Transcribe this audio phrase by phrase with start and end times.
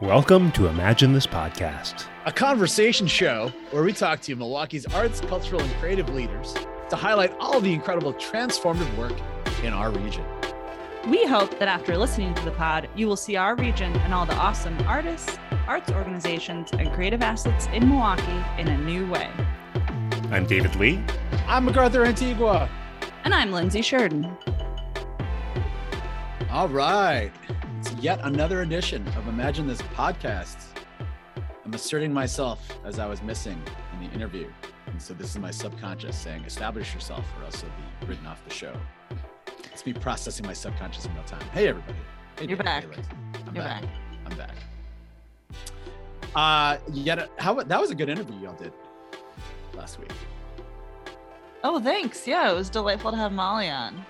[0.00, 2.06] Welcome to Imagine This Podcast.
[2.26, 6.54] a conversation show where we talk to Milwaukee's arts, cultural, and creative leaders
[6.88, 9.12] to highlight all the incredible transformative work
[9.62, 10.24] in our region.
[11.08, 14.26] We hope that after listening to the pod, you will see our region and all
[14.26, 19.30] the awesome artists, arts organizations, and creative assets in Milwaukee in a new way.
[20.30, 21.02] I'm David Lee.
[21.46, 22.68] I'm MacArthur Antigua.
[23.24, 24.36] And I'm Lindsay Sheridan.
[26.50, 27.30] All right.
[28.04, 30.58] Yet another edition of Imagine This Podcast.
[31.64, 33.58] I'm asserting myself as I was missing
[33.94, 34.46] in the interview.
[34.88, 37.72] And so this is my subconscious saying, establish yourself or else you'll
[38.02, 38.74] be written off the show.
[39.72, 41.40] It's me processing my subconscious in real time.
[41.54, 41.96] Hey, everybody.
[42.38, 42.84] Hey, You're back.
[42.84, 43.02] Hey,
[43.46, 43.80] I'm You're back.
[43.80, 43.90] back.
[44.26, 44.56] I'm back.
[46.34, 48.74] Uh, yet how that was a good interview y'all did
[49.72, 50.12] last week.
[51.62, 52.28] Oh, thanks.
[52.28, 54.04] Yeah, it was delightful to have Molly on.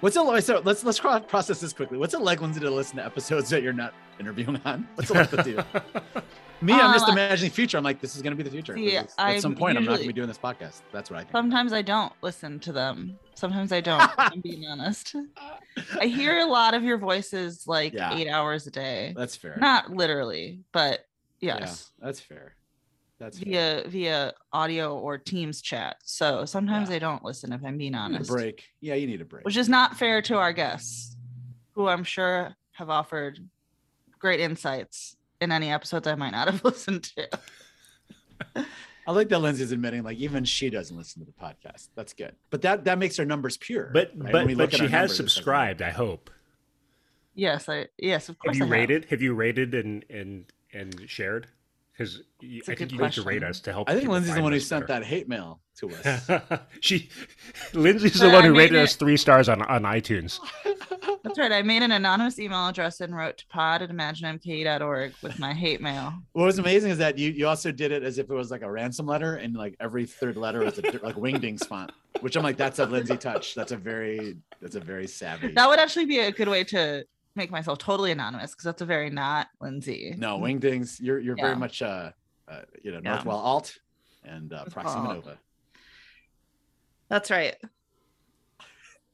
[0.00, 0.42] What's it like?
[0.44, 1.96] So let's let's process this quickly.
[1.98, 4.86] What's it like, Lindsay, to listen to episodes that you're not interviewing on?
[4.94, 5.56] What's it like with you?
[6.62, 7.76] Me, I'm just Um, imagining future.
[7.76, 8.74] I'm like, this is going to be the future.
[8.76, 9.10] See, at
[9.42, 10.80] some I'm point, I'm not going to be doing this podcast.
[10.90, 11.32] That's what I think.
[11.32, 13.18] Sometimes I don't listen to them.
[13.34, 14.10] Sometimes I don't.
[14.18, 15.14] I'm being honest.
[16.00, 18.14] I hear a lot of your voices like Yeah.
[18.16, 19.12] eight hours a day.
[19.14, 19.58] That's fair.
[19.60, 21.06] Not literally, but
[21.40, 21.90] Yeah, yes.
[22.00, 22.54] that's fair.
[23.18, 23.82] That's fair.
[23.82, 25.96] via via audio or Teams chat.
[26.04, 26.96] So sometimes Yeah.
[26.96, 28.30] I don't listen if I'm being You need a honest.
[28.30, 28.64] break.
[28.80, 29.44] Yeah, you need a break.
[29.44, 31.16] Which is not fair to our guests,
[31.72, 33.38] who I'm sure have offered
[34.18, 37.28] great insights in any episodes I might not have listened to.
[39.08, 41.88] I like that Lindsay's admitting, like, even she doesn't listen to the podcast.
[41.94, 42.34] That's good.
[42.50, 43.90] But that that makes our numbers pure.
[43.94, 44.32] But right?
[44.32, 45.80] But we but look at she has numbers, subscribed.
[45.80, 46.28] I hope.
[47.34, 48.56] Yes, I yes, of course.
[48.58, 49.04] Have you I rated?
[49.06, 51.46] Have you rated and and and shared?
[51.96, 53.88] Because I think good you need to rate us to help.
[53.88, 56.30] I think Lindsay's the one who us sent that hate mail to us.
[56.80, 57.08] she,
[57.72, 60.38] Lindsay's the one I who rated it- us three stars on on iTunes.
[61.24, 61.50] That's right.
[61.50, 65.80] I made an anonymous email address and wrote to pod at imaginemk.org with my hate
[65.80, 66.12] mail.
[66.32, 68.62] What was amazing is that you you also did it as if it was like
[68.62, 72.36] a ransom letter, and like every third letter was a, di- like wingdings font, which
[72.36, 73.54] I'm like, that's a Lindsay touch.
[73.54, 75.48] That's a very that's a very savvy.
[75.52, 77.04] That would actually be a good way to
[77.36, 80.14] make myself totally anonymous because that's a very not Lindsay.
[80.16, 81.00] no wingdings.
[81.00, 82.10] You're you're very much uh,
[82.48, 83.18] uh you know Yeah.
[83.18, 83.78] Northwell Alt
[84.24, 85.14] and uh, Proxima.
[85.14, 85.38] Nova.
[87.08, 87.54] That's right.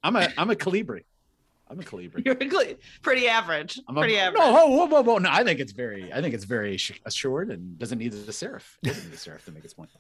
[0.03, 1.05] I'm a I'm a Calibri.
[1.71, 2.23] I'm a Calibri.
[2.27, 3.81] You're cle- pretty average.
[3.89, 4.41] I'm a, pretty average.
[4.43, 5.19] No, whoa, whoa, whoa, whoa.
[5.19, 8.33] No, I think it's very I think it's very sh- assured and doesn't need the
[8.33, 8.63] serif.
[8.83, 9.91] Doesn't need the serif to make its point.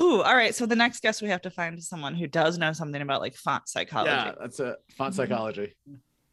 [0.00, 0.54] Ooh, all right.
[0.54, 3.20] So the next guest we have to find is someone who does know something about
[3.20, 4.10] like font psychology.
[4.12, 5.16] Yeah, that's a font Mhm.
[5.16, 5.74] psychology.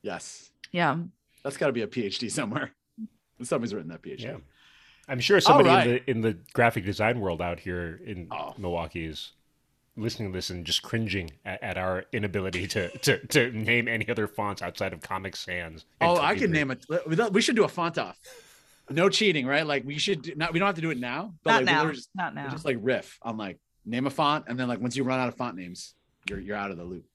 [0.02, 0.98] Yes, Yeah.
[1.44, 2.72] that's got to be a PhD somewhere.
[3.42, 4.22] Somebody's written that PhD.
[4.24, 4.38] Yeah.
[5.08, 5.88] I'm sure somebody right.
[5.88, 8.54] in the in the graphic design world out here in Oh.
[8.58, 9.32] Milwaukee is
[9.98, 14.08] listening to this and just cringing at, at our inability to, to to name any
[14.10, 15.86] other fonts outside of Comic Sans.
[16.00, 16.86] Oh, I can name it.
[17.31, 18.20] We should do a font off.
[18.92, 19.66] No cheating, right?
[19.66, 20.54] Like we should do- not.
[20.54, 21.34] We don't have to do it now.
[21.44, 21.92] But Not like, now.
[21.92, 22.50] Just, Not we now.
[22.50, 25.28] just like riff on like name a font, and then like once you run out
[25.28, 25.96] of font names,
[26.30, 27.06] you're you're out of the loop.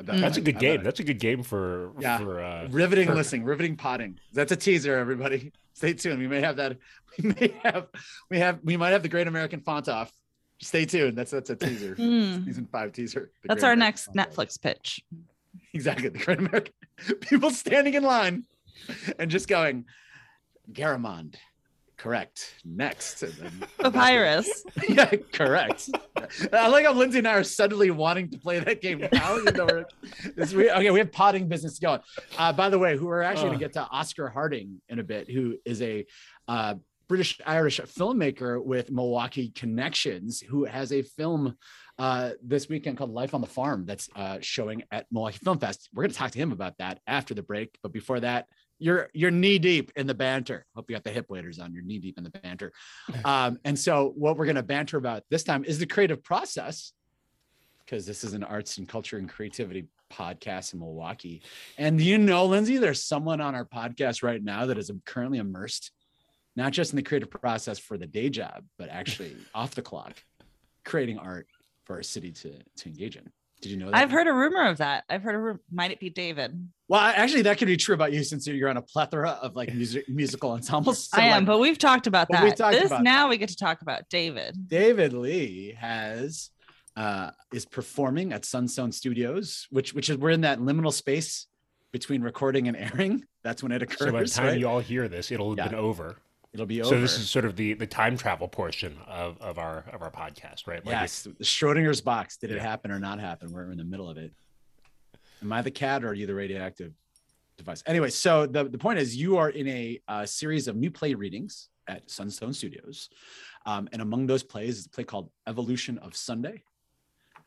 [0.00, 0.20] I Mm.
[0.20, 0.76] That's a I- good I game.
[0.76, 2.18] bet- That's a good game for Yeah.
[2.18, 4.18] for uh, riveting for- listening, riveting potting.
[4.32, 5.52] That's a teaser, everybody.
[5.74, 6.18] Stay tuned.
[6.20, 6.76] We may have that.
[7.22, 7.86] We may have.
[8.28, 8.58] We have.
[8.64, 10.12] We might have the Great American Font Off.
[10.60, 11.16] Stay tuned.
[11.16, 11.94] That's that's a teaser.
[11.98, 12.44] Mm.
[12.44, 13.30] Season five teaser.
[13.44, 14.34] That's Great our American next Font Off.
[14.34, 15.00] Netflix pitch.
[15.72, 16.08] Exactly.
[16.08, 16.72] The Great American.
[17.20, 18.44] People standing in line
[19.18, 19.84] and just going,
[20.72, 21.36] Garamond.
[22.04, 22.56] Correct.
[22.66, 23.22] Next.
[23.22, 24.62] And then- Papyrus.
[24.90, 25.88] yeah, correct.
[26.52, 29.38] I like how Lindsay and I are suddenly wanting to play that game now.
[29.38, 29.84] even though we're-
[30.36, 32.00] this- we, okay, we have potting business going.
[32.36, 35.02] Uh, by the way, who we're actually going to get to Oscar Harding in a
[35.02, 36.04] bit, who is a
[36.46, 36.74] uh,
[37.08, 41.56] British Irish filmmaker with Milwaukee connections, who has a film
[41.98, 45.88] uh, this weekend called Life on the Farm that's uh, showing at Milwaukee Film Fest.
[45.94, 47.78] We're going to talk to him about that after the break.
[47.82, 48.46] But before that,
[48.78, 50.66] you're you're knee deep in the banter.
[50.74, 51.72] Hope you got the hip waders on.
[51.72, 52.72] You're knee deep in the banter.
[53.24, 56.92] Um, and so, what we're going to banter about this time is the creative process,
[57.84, 61.42] because this is an arts and culture and creativity podcast in Milwaukee.
[61.78, 65.90] And you know, Lindsay, there's someone on our podcast right now that is currently immersed,
[66.56, 70.22] not just in the creative process for the day job, but actually off the clock,
[70.84, 71.46] creating art
[71.84, 73.30] for our city to to engage in.
[73.64, 73.96] Did you know that?
[73.96, 75.04] I've heard a rumor of that.
[75.08, 75.60] I've heard a rumor.
[75.72, 76.68] Might it be David?
[76.86, 79.72] Well, actually, that could be true about you since you're on a plethora of like
[79.74, 81.08] music musical ensembles.
[81.08, 82.42] So, I am, like, but we've talked about that.
[82.42, 82.58] we that.
[82.58, 83.30] talked this about now that.
[83.30, 84.68] we get to talk about David.
[84.68, 86.50] David Lee has
[86.96, 91.46] uh is performing at Sunstone Studios, which which is we're in that liminal space
[91.90, 93.24] between recording and airing.
[93.42, 93.98] That's when it occurs.
[93.98, 94.58] so by the time right?
[94.60, 95.68] you all hear this, it'll have Yeah.
[95.68, 96.16] been over.
[96.54, 96.94] It'll be over.
[96.94, 100.10] So this is sort of the the time travel portion of of our of our
[100.10, 100.84] podcast, right?
[100.86, 102.36] Like yes, Schrodinger's box.
[102.36, 103.52] Did it happen or not happen?
[103.52, 104.32] We're in the middle of it.
[105.42, 106.92] Am I the cat or are you the radioactive
[107.56, 107.82] device.
[107.86, 111.14] Anyway, so the, the point is you are in a uh, series of new play
[111.14, 113.10] readings at Sunstone Studios.
[113.66, 116.62] Um, and among those plays is a play called Evolution of Sunday,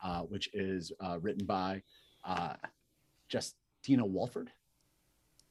[0.02, 1.82] uh, which is uh, written by
[2.24, 2.54] uh,
[3.32, 4.50] Justina Walford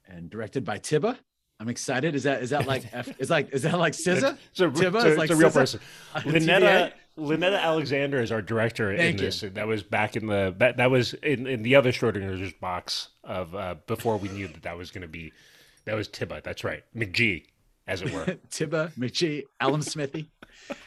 [0.08, 1.18] and directed by Tiba.
[1.60, 2.16] I'm excited.
[2.16, 4.38] Is that is that like F, is like is that like SZA?
[4.52, 5.54] It's a, Tiba it's like it's a real SZA?
[5.54, 5.80] person.
[6.18, 9.26] Lynetta, Lynetta Alexander is our director Thank in you.
[9.26, 9.42] this.
[9.42, 13.56] That was back in the that, that was in, in the other Schrodinger's box of
[13.56, 15.34] uh, before we knew that that was going to be
[15.86, 16.44] that was Tibba.
[16.44, 17.46] That's right, McGee,
[17.88, 18.26] as it were.
[18.52, 20.30] Tibba McGee, Alan Smithy.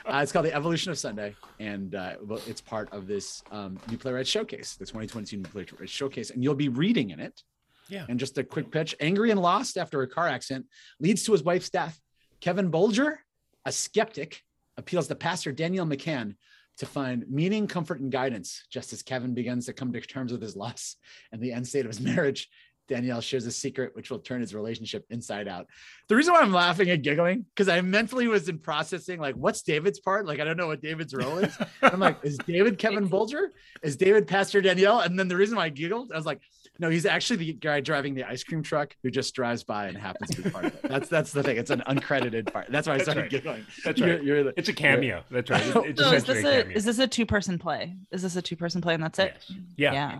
[0.05, 3.97] Uh, it's called The Evolution of Sunday, and uh, it's part of this um, New
[3.97, 7.43] Playwright Showcase, the 2022 New Playwright Showcase, and you'll be reading in it.
[7.91, 8.07] Yeah.
[8.09, 10.67] And just a quick pitch: Angry and lost after a car accident
[11.01, 11.99] leads to his wife's death.
[12.41, 13.17] Kevin Bolger,
[13.65, 14.43] a skeptic,
[14.77, 16.35] appeals to Pastor Daniel McCann
[16.79, 18.65] to find meaning, comfort, and guidance.
[18.71, 20.97] Just as Kevin begins to come to terms with his loss
[21.31, 22.49] and the end state of his marriage,
[22.91, 25.69] Danielle shares a secret which will turn his relationship inside out.
[26.09, 29.63] The reason why I'm laughing and giggling because I mentally was in processing like, what's
[29.63, 30.27] David's part?
[30.27, 31.57] Like, I don't know what David's role is.
[31.83, 33.49] I'm like, is David Kevin Bolger?
[33.83, 35.01] Is David Pastor Danielle?
[35.01, 36.41] And then the reason why I giggled, I was like,
[36.81, 39.97] no, he's actually the guy driving the ice cream truck who just drives by and
[39.99, 40.83] happens to be part of it.
[40.83, 41.59] That's that's the thing.
[41.59, 42.67] It's an uncredited part.
[42.71, 43.31] That's why I started right.
[43.31, 43.67] giggling.
[43.85, 44.25] That's You're- right.
[44.25, 45.23] you're the- It's a cameo.
[45.31, 45.63] That's right.
[45.65, 47.95] It's, it's So is this a a is this a two person play?
[48.11, 49.35] Is this a two person play and that's it?
[49.49, 49.61] Yes.
[49.77, 49.93] Yeah.
[49.93, 50.19] Yeah.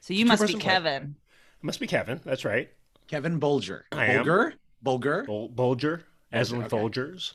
[0.00, 0.72] So you must be Two-person play.
[0.74, 1.14] Kevin.
[1.62, 2.20] Must be Kevin.
[2.24, 2.68] That's right.
[3.06, 3.84] Kevin Bulger.
[3.92, 4.24] I am.
[4.24, 4.54] Bulger?
[4.82, 5.24] Bulger?
[5.24, 6.02] Bol- Bolger,
[6.32, 6.68] as in okay.
[6.76, 7.34] Folgers.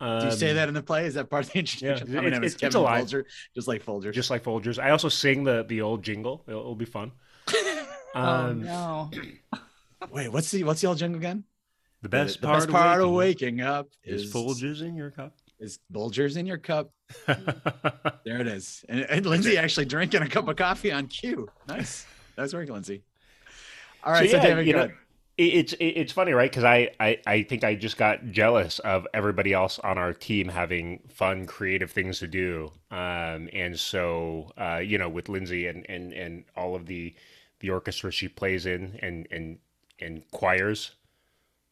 [0.00, 1.06] Um, Do you say that in the play?
[1.06, 2.08] Is that part of the introduction?
[2.08, 3.06] Yeah, My name it's- it's- it's Kevin alive.
[3.06, 4.12] Bolger, just like Folger.
[4.12, 4.78] Just like Folgers.
[4.82, 6.44] I also sing the the old jingle.
[6.46, 7.12] It'll, it'll be fun.
[8.16, 9.10] Oh Um, no.
[10.10, 11.44] Wait, what's the what's the old jingle again?
[12.02, 14.94] The best the part, best part of of waking waking up is is Folgers in
[14.94, 15.34] your cup.
[15.58, 16.90] is Bulgers in your cup.
[18.24, 18.84] There it is.
[18.88, 21.48] And, and Lindsay actually drinking a cup of coffee on cue.
[21.68, 22.04] Nice.
[22.34, 23.02] That's work, Lindsay.
[24.04, 24.96] All right, so, yeah, David, you go know, ahead.
[25.38, 26.50] it's it's funny, right?
[26.50, 30.48] Because I, I I think I just got jealous of everybody else on our team
[30.48, 35.88] having fun, creative things to do, um, and so uh, you know, with Lindsay and
[35.88, 37.14] and and all of the
[37.60, 39.58] the orchestra she plays in and and
[40.00, 40.92] and choirs,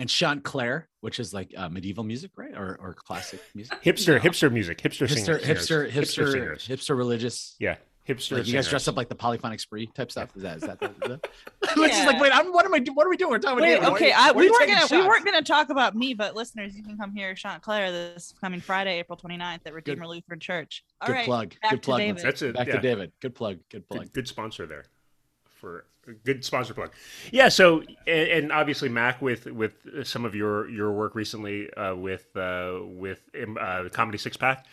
[0.01, 2.55] and Chanteclair, which is like uh, medieval music, right?
[2.55, 3.83] Or or classic music.
[3.83, 6.67] hipster hipster music, hipster Hipster, singers, hipster, hipster, singers.
[6.69, 7.55] hipster religious.
[7.59, 7.77] yeah,
[8.09, 8.39] hipster.
[8.39, 10.35] Like you guys dress up like the polyphonic spree type stuff.
[10.37, 10.81] Is that is that?
[10.81, 11.29] The, is that?
[11.77, 12.79] Like, wait, I'm, what am I?
[12.79, 13.31] do- What are we doing?
[13.31, 13.85] We're talking Wait, David.
[13.89, 14.09] Are okay.
[14.09, 16.77] you- I, why we you weren't gonna we weren't gonna talk about me, but listeners,
[16.77, 20.85] you can come hear Chanteclair this coming Friday, April 29th at Redeemer Lutheran Church.
[21.01, 21.55] All Good right, plug.
[21.63, 21.99] back Good plug.
[21.99, 22.09] David.
[22.17, 22.25] Lindsay.
[22.25, 22.55] That's it.
[22.55, 22.75] Back yeah.
[22.77, 23.13] to David.
[23.21, 23.59] Good plug.
[23.71, 24.03] Good plug.
[24.05, 24.85] good, good sponsor there
[25.65, 25.87] for
[26.25, 26.93] good sponsor plug.
[27.33, 29.75] Yeah so and, and obviously mac with with
[30.05, 34.67] some of your your work recently uh with uh with um, uh comedy six pack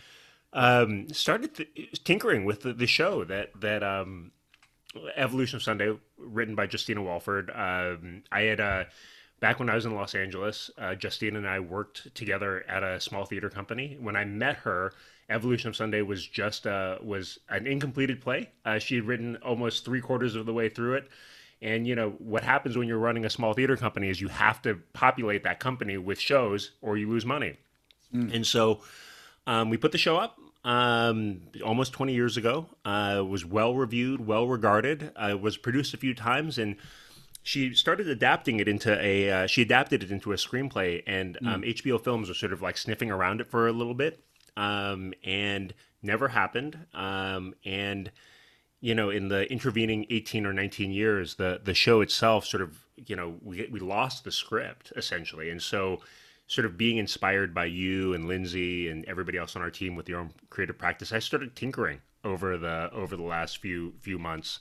[0.51, 4.31] um started th- tinkering with the, the show that that um
[5.15, 7.49] evolution of sunday written by justina walford.
[7.55, 8.83] Um i had uh
[9.39, 12.99] back when i was in los angeles uh, justina and i worked together at a
[12.99, 13.97] small theater company.
[13.99, 14.91] When i met her
[15.31, 19.85] evolution of sunday was just uh was an incompleted play uh, she had written almost
[19.85, 21.07] three quarters of the way through it
[21.61, 24.61] and you know what happens when you're running a small theater company is you have
[24.61, 27.57] to populate that company with shows or you lose money
[28.33, 28.81] and so
[29.47, 32.67] um, we put the show up um, almost 20 years ago.
[32.85, 35.11] Uh, was well reviewed, well regarded.
[35.15, 36.75] Uh, was produced a few times, and
[37.43, 39.31] she started adapting it into a.
[39.31, 42.77] Uh, she adapted it into a screenplay, and um, HBO Films was sort of like
[42.77, 44.23] sniffing around it for a little bit,
[44.57, 46.85] um, and never happened.
[46.93, 48.11] Um, and
[48.83, 52.85] you know, in the intervening 18 or 19 years, the the show itself sort of,
[52.95, 55.99] you know, we we lost the script essentially, and so
[56.47, 60.09] sort of being inspired by you and Lindsay and everybody else on our team with
[60.09, 64.59] your own creative practice, I started tinkering over the over the last few few months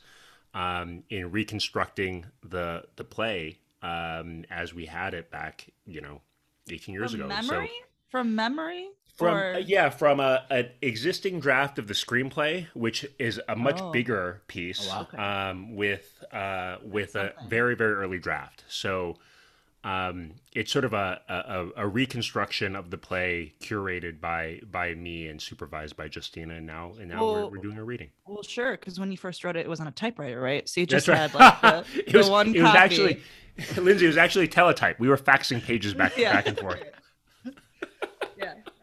[0.55, 6.21] um, in reconstructing the the play um, as we had it back, you know,
[6.71, 7.29] 18 years From ago.
[7.29, 7.67] memory?
[7.69, 8.89] So From memory?
[9.21, 13.55] From Or- uh, yeah, from a an existing draft of the screenplay, which is a
[13.55, 13.93] much Oh.
[13.93, 17.49] bigger piece, Oh, um, with uh, with a something.
[17.49, 18.65] very very early draft.
[18.69, 19.17] So
[19.83, 25.27] um, it's sort of a, a a reconstruction of the play, curated by by me
[25.29, 26.55] and supervised by Justina.
[26.57, 28.11] And now and now we're, we're doing a reading.
[28.27, 30.69] Well, sure, because when you first wrote it, it was on a typewriter, right?
[30.69, 31.63] So you just That's had right.
[31.63, 32.79] like the, it the was, one it was copy.
[32.79, 33.23] actually
[33.83, 34.05] Lindsay.
[34.05, 34.99] It was actually teletype.
[35.01, 36.33] We were faxing pages back Yeah.
[36.35, 36.83] back and forth.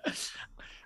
[0.08, 0.14] Yeah.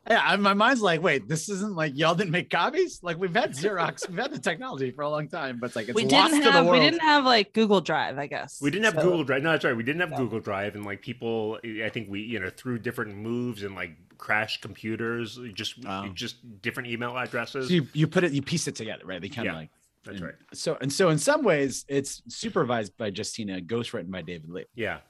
[0.09, 2.99] Yeah, my mind's like, wait, this isn't like y'all didn't make copies.
[3.03, 5.89] Like we've had Xerox, we've had the technology for a long time, but it's like
[5.89, 8.59] it's we lost didn't to the have we didn't have like Google Drive, I guess.
[8.61, 9.43] We didn't have So- Google Drive.
[9.43, 9.77] No, that's right.
[9.77, 10.17] We didn't have No.
[10.17, 13.91] Google Drive, and like people, I think we, you know, through different moves and like
[14.17, 16.09] crashed computers, just Wow.
[16.15, 17.67] just different email addresses.
[17.67, 19.21] So you, you put it, you piece it together, right?
[19.21, 19.59] They kind of Yeah.
[19.59, 19.69] like
[20.03, 20.35] That's And right.
[20.53, 24.65] So and so in some ways it's supervised by Justina, ghostwritten by David Lee.
[24.73, 25.01] Yeah,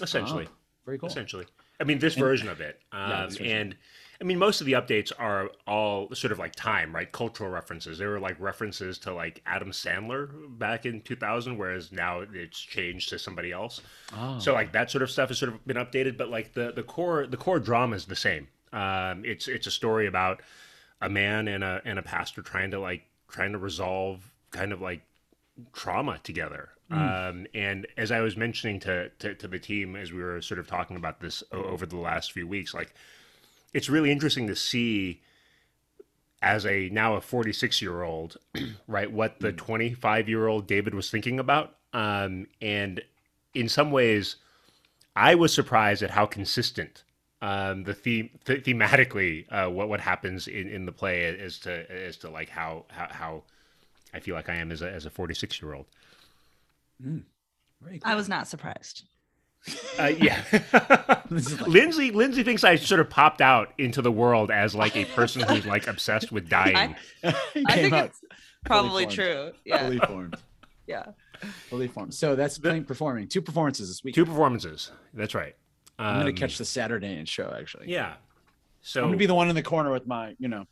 [0.00, 0.46] essentially.
[0.48, 0.54] Oh,
[0.86, 1.08] very cool.
[1.08, 1.46] essentially.
[1.82, 2.80] I mean, this And- version of it.
[2.92, 3.46] Um, Yeah, version.
[3.46, 3.76] and
[4.20, 7.10] I mean, most of the updates are all sort of like time, right?
[7.10, 7.98] Cultural references.
[7.98, 13.08] There were like references to like Adam Sandler back in 2000, whereas now it's changed
[13.08, 13.80] to somebody else.
[14.16, 14.38] Oh.
[14.38, 16.84] So like that sort of stuff has sort of been updated, but like the the
[16.84, 18.46] core the core drama is the same.
[18.72, 20.40] Um, it's it's a story about
[21.00, 24.80] a man and a and a pastor trying to like trying to resolve kind of
[24.80, 25.02] like
[25.72, 26.70] trauma together.
[26.94, 30.60] Um, and as I was mentioning to, to to the team as we were sort
[30.60, 32.94] of talking about this over the last few weeks, like
[33.72, 35.22] it's really interesting to see
[36.42, 38.36] as a now a 46 year old
[38.88, 41.76] right what the 25 year old david was thinking about.
[41.94, 43.02] Um, and
[43.54, 44.36] in some ways
[45.14, 47.04] i was surprised at how consistent
[47.42, 51.90] um, the theme th- thematically uh, what what happens in, in the play as to
[51.90, 53.42] as to like how how, how
[54.14, 55.86] i feel like i am as a, as a 46 year old
[57.00, 58.00] Very cool.
[58.04, 59.04] I was not surprised.
[59.98, 60.42] uh, yeah
[61.30, 65.04] like- lindsay lindsay thinks i sort of popped out into the world as like a
[65.04, 66.96] person who's like obsessed with dying
[67.54, 68.20] He I think it's
[68.64, 69.52] probably true.
[69.64, 69.84] Yeah.
[69.84, 70.36] fully formed.
[70.88, 71.04] Yeah.
[71.70, 72.12] Fully formed.
[72.12, 73.28] So that's playing performing.
[73.28, 74.16] Two performances this week.
[74.16, 75.54] two performances that's right
[75.96, 77.88] I'm gonna Um, catch the Saturday night show actually.
[77.88, 78.14] yeah
[78.80, 80.64] so I'm gonna be the one in the corner with my, you know,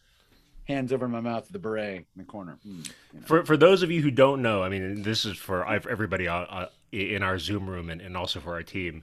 [0.71, 2.59] hands over my mouth, the beret in the corner.
[2.63, 2.81] Hmm,
[3.13, 3.27] you know.
[3.27, 6.35] For for those of you who don't know, I mean, this is for everybody uh,
[6.39, 9.03] uh, in our Zoom room and, and also for our team.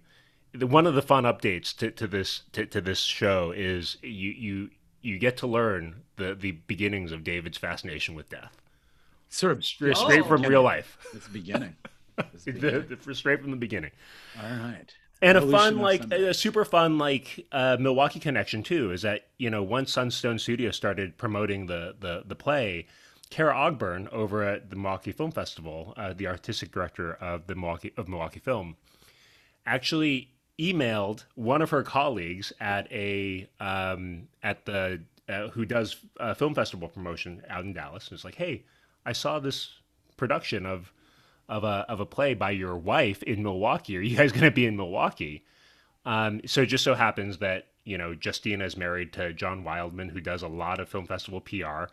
[0.59, 4.69] One of the fun updates to, to this to, to this show is you you
[5.01, 8.57] you get to learn the the beginnings of David's fascination with death,
[9.29, 10.05] Sort of straight, Oh.
[10.09, 11.75] straight from real life, It's the beginning.
[12.33, 12.97] It's the The- beginning.
[13.05, 13.91] the- straight from the beginning.
[14.41, 14.91] All right.
[15.21, 18.91] And a fun, like a super fun, like uh, Milwaukee connection too.
[18.91, 22.85] Is that you know once Sunstone Studio started promoting the the the play,
[23.29, 27.93] Cara Ogburn over at the Milwaukee Film Festival, uh, the artistic director of the Milwaukee
[27.97, 28.77] of Milwaukee Film,
[29.65, 36.33] actually emailed one of her colleagues at a um, at the uh, who does uh,
[36.33, 38.07] film festival promotion out in Dallas.
[38.07, 38.63] And was like, hey,
[39.05, 39.71] I saw this
[40.15, 40.91] production of
[41.49, 43.97] of a of a play by your wife in Milwaukee.
[43.97, 45.43] Are you guys going to be in Milwaukee?
[46.05, 50.09] Um, so it just so happens that you know Justina is married to John Wildman,
[50.09, 51.85] who does a lot of film festival PR.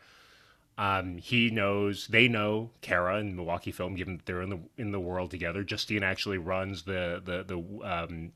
[0.76, 4.90] Um, he knows they know Cara and Milwaukee Film, given that they're in the in
[4.90, 5.64] the world together.
[5.68, 8.32] Justina actually runs the the the um,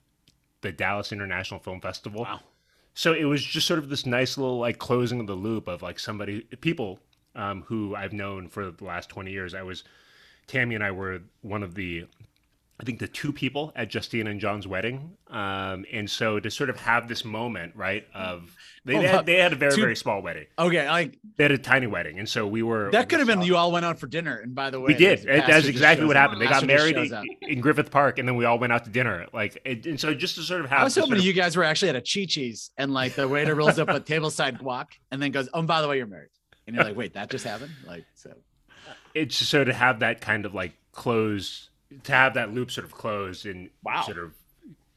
[0.60, 2.22] the Dallas International Film Festival.
[2.22, 2.40] Wow.
[2.94, 5.82] So it was just sort of this nice little like closing of the loop of
[5.82, 7.00] like somebody people
[7.34, 9.54] um, who I've known for the last twenty years.
[9.54, 9.82] I was
[10.48, 12.06] Tammy and I were one of the,
[12.80, 16.70] I think the two people at Justine and John's wedding, um, and so to sort
[16.70, 18.06] of have this moment, right?
[18.14, 20.46] Of they, they, had, they had a very Two- very small wedding.
[20.58, 22.90] Okay, like They had a tiny wedding, and so we were.
[22.92, 24.36] that could have been you all went out for dinner.
[24.38, 25.20] And by the way, we did.
[25.20, 26.40] the That- pastor That's exactly what happened.
[26.40, 29.26] They got married in, in Griffith Park, and then we all went out to dinner.
[29.32, 30.80] Like, it, and so just to sort of have.
[30.80, 33.14] I was hoping sort of- you guys were actually at a Chi Chi's and like
[33.16, 35.98] the waiter rolls up a tableside guac and then goes, "Oh, and by the way,
[35.98, 36.30] you're married."
[36.68, 38.32] And you're like, "Wait, that just happened?" Like so.
[39.14, 41.70] It's so to have that kind of like close
[42.04, 44.02] to have that loop sort of closed and Wow.
[44.02, 44.34] sort of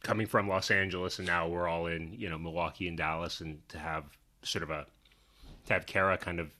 [0.03, 3.59] coming from Los Angeles and now we're all in you know Milwaukee and Dallas and
[3.69, 4.03] to have
[4.43, 4.85] sort of a
[5.67, 6.51] to have Cara kind of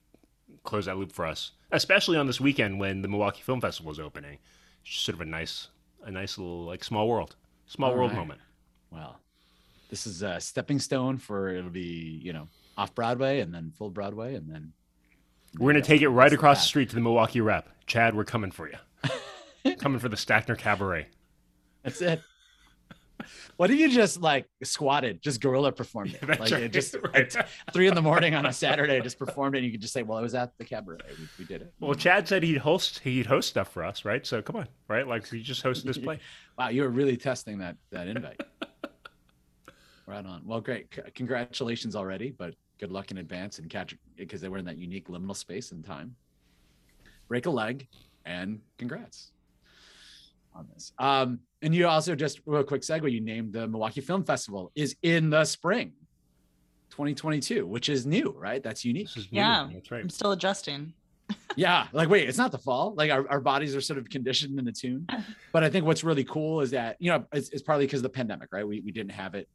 [0.64, 4.00] close that loop for us especially on this weekend when the Milwaukee Film Festival is
[4.00, 4.38] opening
[4.84, 5.68] it's just sort of a nice
[6.04, 7.36] a nice little like small world
[7.66, 8.18] small All world right.
[8.20, 8.40] moment
[8.92, 9.20] Well,
[9.90, 12.48] this is a stepping stone for it'll be you know
[12.78, 14.72] off Broadway and then full Broadway and then
[15.60, 18.52] we're gonna take it right across the street to the Milwaukee rep Chad we're coming
[18.52, 21.08] for you coming for the Stackner Cabaret
[21.84, 22.22] That's it.
[23.58, 26.22] What if you just like squatted, just gorilla performed it?
[26.26, 26.64] That's like right.
[26.64, 27.36] it just Right.
[27.36, 29.60] at three in the morning on a Saturday, just performed it.
[29.60, 30.98] And you could just say, "Well, I was at the cabaret.
[31.20, 34.26] We, we did it." Well, Chad said he'd host he'd host stuff for us, right?
[34.26, 35.08] So come on, right?
[35.08, 36.20] Like he just hosted this play.
[36.58, 38.42] wow, you were really testing that that invite.
[40.08, 40.42] right on.
[40.44, 40.88] Well, great.
[40.96, 44.78] C- congratulations already, but good luck in advance and catch because they were in that
[44.78, 46.16] unique liminal space and time.
[47.30, 47.88] Break a leg,
[48.26, 49.32] and congrats
[50.54, 50.92] on this.
[50.98, 53.10] Um, and you also just real quick segue.
[53.10, 55.94] You named the Milwaukee Film Festival is in the spring,
[56.90, 58.62] 2022, which is new, right?
[58.62, 59.08] That's unique.
[59.08, 59.40] This is new.
[59.40, 59.70] Yeah.
[59.72, 60.02] that's right.
[60.02, 60.94] I'm still adjusting.
[61.56, 64.60] yeah like wait it's not the fall like our, our bodies are sort of conditioned
[64.60, 65.10] and attuned
[65.54, 68.04] but i think what's really cool is that you know it's, it's partly because of
[68.04, 69.48] the pandemic right we, we didn't have it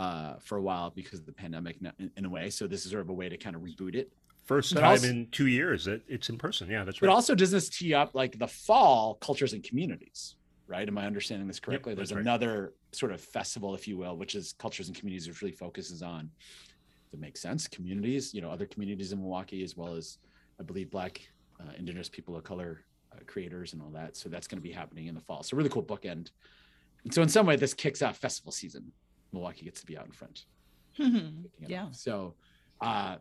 [0.00, 2.90] uh for a while because of the pandemic in, in a way so this is
[2.90, 4.08] sort of a way to kind of reboot it
[4.46, 6.68] First But time also- in two years that it's in person.
[6.68, 7.06] Yeah, that's right.
[7.08, 11.04] but also does this tee up like the fall cultures and communities right am i
[11.06, 12.22] understanding this correctly that's there's right.
[12.28, 16.00] another sort of festival if you will which is cultures and communities which really focuses
[16.02, 16.30] on
[17.10, 20.18] that makes sense communities you know other communities in milwaukee as well as
[20.60, 21.20] i believe black
[21.60, 24.16] uh, Indigenous people of color uh, creators and all that.
[24.16, 25.42] So that's going to be happening in the fall.
[25.42, 26.30] So really cool bookend.
[27.04, 28.92] And so in some way, this kicks off festival season.
[29.32, 30.44] Milwaukee gets to be out in front.
[31.66, 31.84] yeah.
[31.84, 31.94] off.
[31.94, 32.34] So
[32.80, 33.16] uh,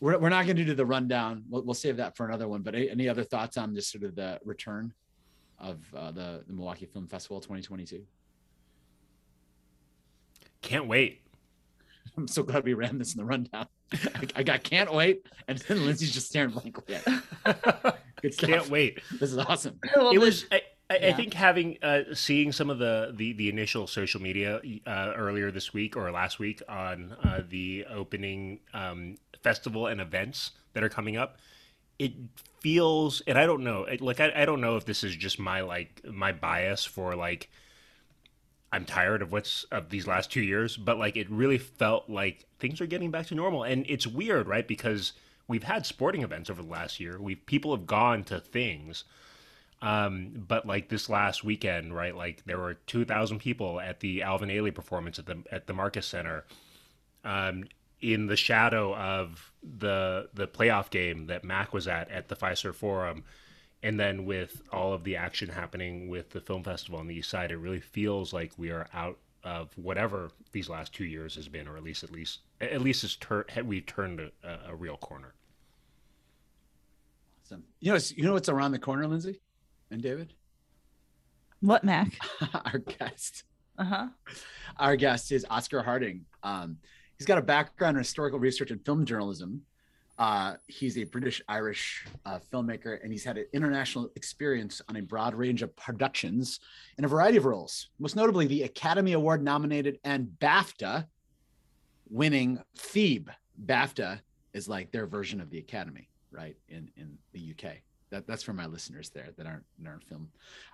[0.00, 1.44] we're, we're not going to do the rundown.
[1.48, 2.62] We'll, we'll save that for another one.
[2.62, 4.92] But any other thoughts on just sort of the return
[5.58, 8.04] of uh, the, the Milwaukee Film Festival 2022?
[10.62, 11.20] Can't wait.
[12.16, 13.66] I'm so glad we ran this in the rundown.
[13.92, 17.94] I, I got can't wait, and then Lindsay's just staring blankly at it.
[18.22, 18.50] Good stuff.
[18.50, 19.00] Can't wait.
[19.20, 19.78] This is awesome.
[19.82, 20.46] it was
[21.02, 24.60] I, I, I think having uh, seeing some of the, the the initial social media
[24.86, 30.52] uh, earlier this week or last week on uh, the opening um, festival and events
[30.72, 31.38] that are coming up
[31.96, 32.12] it
[32.60, 35.38] feels and i don't know it, like I, I don't know if this is just
[35.38, 37.48] my like my bias for like
[38.72, 42.46] i'm tired of what's of these last two years but like it really felt like
[42.64, 43.62] things are getting back to normal.
[43.62, 44.66] And it's weird right?
[44.66, 45.12] Because
[45.46, 47.20] we've had sporting events over the last year.
[47.20, 49.04] We people have gone to things
[49.82, 52.16] um, but like this last weekend, right?
[52.16, 55.74] Like there were two thousand people at the Alvin Ailey performance at the at the
[55.74, 56.44] Marcus Center,
[57.24, 57.64] um,
[58.00, 62.74] in the shadow of the the playoff game that Mac was at at the Fiserv
[62.74, 63.24] Forum,
[63.82, 67.30] and then with all of the action happening with the film festival on the East
[67.30, 71.48] Side, it really feels like we are out of whatever these last two years has
[71.48, 74.96] been, or at least at least at least it's tur- we've turned a, a real
[74.96, 75.34] corner.
[77.44, 77.64] awesome.
[77.80, 79.40] You know, you know what's around the corner, Lindsay
[79.94, 80.34] and David?
[81.60, 82.18] What, Mac?
[82.66, 83.44] Our guest.
[83.78, 84.08] Uh huh.
[84.78, 86.26] Our guest is Oscar Harding.
[86.42, 86.76] Um,
[87.16, 89.62] he's got a background in historical research and film journalism.
[90.18, 95.02] Uh, he's a British Irish uh, filmmaker, and he's had an international experience on a
[95.02, 96.60] broad range of productions
[96.98, 101.06] in a variety of roles, most notably the Academy Award nominated and BAFTA
[102.10, 103.28] winning Theeb.
[103.66, 104.20] BAFTA
[104.52, 106.56] is like their version of the Academy, right?
[106.68, 107.78] In in the UK.
[108.14, 110.28] That, that's for my listeners there that aren't that aren't film.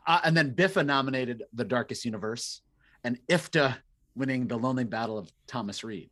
[0.07, 2.61] Uh, and then BIFA nominated The Darkest Universe,
[3.03, 3.77] and IFTA
[4.15, 6.11] winning The Lonely Battle of Thomas Reid.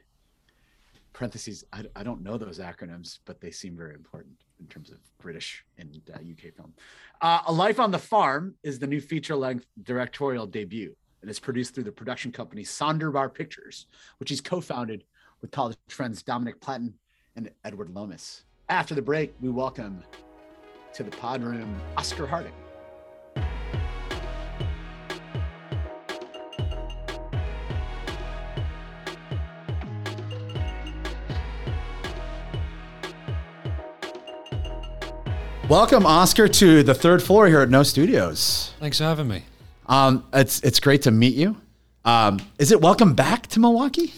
[1.12, 4.96] Parentheses, I, I don't know those acronyms, but they seem very important in terms of
[5.18, 6.72] British and uh, UK film.
[7.20, 10.96] Uh, A Life on the Farm is the new feature length directorial debut.
[11.20, 15.04] and it's produced through the production company Sonderbar Pictures, which he's co founded
[15.42, 16.94] with college friends Dominic Platten
[17.36, 18.44] and Edward Lomas.
[18.70, 20.02] After the break, we welcome
[20.94, 22.52] to the pod room Oscar Harding.
[35.68, 38.72] Welcome, Oscar, to the third floor here at No Studios.
[38.80, 39.44] Thanks for having me.
[39.84, 41.58] Um, it's it's great to meet you.
[42.06, 44.14] Um, is it welcome back to Milwaukee?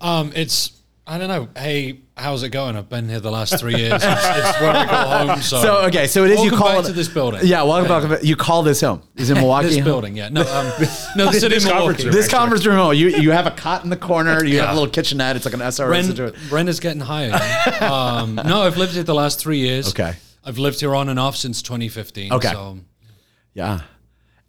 [0.00, 1.48] Um, it's I don't know.
[1.56, 2.76] Hey, how's it going?
[2.76, 3.94] I've been here the last three years.
[3.94, 5.42] It's, it's where I call home.
[5.42, 7.40] So, So okay, so it is you call back it to this building.
[7.42, 8.22] Yeah, welcome back.
[8.22, 9.02] You call this home.
[9.16, 9.68] Is in Milwaukee.
[9.68, 10.16] this building.
[10.16, 10.66] Yeah, no, um,
[11.16, 12.04] no, the city This of conference Milwaukee.
[12.04, 12.12] room.
[12.12, 12.78] This conference room.
[12.78, 14.44] Oh, you you have a cot in the corner.
[14.44, 15.34] You have a little kitchenette.
[15.36, 15.90] It's like an SRS.
[15.90, 16.40] Ren, situation.
[16.50, 17.32] Ren is getting hired.
[17.82, 19.88] um, no, I've lived here the last three years.
[19.88, 20.14] Okay.
[20.44, 22.32] I've lived here on and off since 2015.
[22.34, 22.52] Okay.
[22.52, 22.78] So
[23.54, 23.80] Yeah.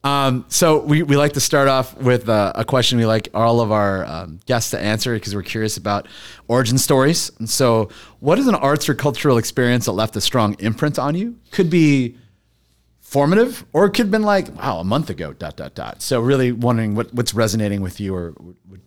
[0.03, 3.61] Um, so we, we like to start off with uh, a question we like all
[3.61, 6.07] of our um, guests to answer because we're curious about
[6.47, 7.31] origin stories.
[7.37, 11.13] And so, what is an arts or cultural experience that left a strong imprint on
[11.13, 11.37] you?
[11.51, 12.17] Could be
[12.99, 15.33] formative, or it could have been like, wow, a month ago.
[15.33, 16.01] Dot dot dot.
[16.01, 18.79] So, really wondering what, what's resonating with you, or what,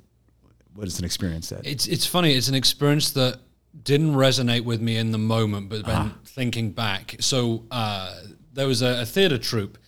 [0.74, 1.64] what is an experience that?
[1.64, 2.34] it's it's funny.
[2.34, 3.38] It's an experience that
[3.84, 7.16] didn't resonate with me in the moment, but then thinking back.
[7.20, 8.18] So uh,
[8.52, 9.78] there was a, a theatre troupe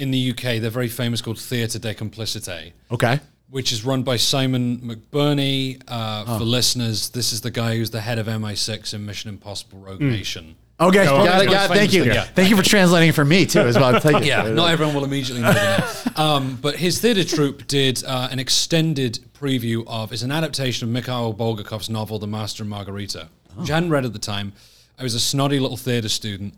[0.00, 0.60] in the UK.
[0.60, 2.72] They're very famous, called Theatre de Complicité.
[2.90, 3.20] Okay.
[3.50, 5.80] which is run by Simon McBurney.
[5.88, 9.78] Uh, For listeners, this is the guy who's the head of MI6 in Mission Impossible:
[9.78, 10.56] Rogue Nation.
[10.80, 11.06] Okay.
[11.08, 11.50] Oh, got it.
[11.50, 11.68] Got.
[11.70, 12.04] Thank you.
[12.04, 12.24] Yeah.
[12.24, 14.00] Thank you for translating for me too, as well.
[14.00, 14.30] Thank you.
[14.30, 15.96] Yeah, not everyone will immediately know that.
[16.20, 20.92] Um, but his theatre troupe did uh, an extended preview of it's an adaptation of
[20.92, 24.52] Mikhail Bulgakov's novel *The Master and Margarita*, which I hadn't read at the time.
[25.00, 26.52] I was a snotty little theatre student,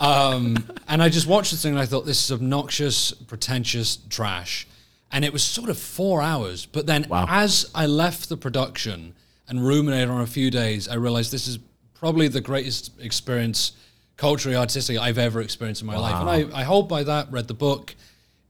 [0.00, 4.66] um, and I just watched this thing and I thought this is obnoxious, pretentious trash.
[5.12, 6.66] And it was sort of four hours.
[6.66, 7.26] But then Wow.
[7.28, 9.14] as I left the production
[9.46, 11.58] and ruminated on a few days, I realized this is
[11.94, 13.72] probably the greatest experience
[14.16, 16.16] culturally, artistically I've ever experienced in my life.
[16.16, 17.94] And I, I hold by that, read the book,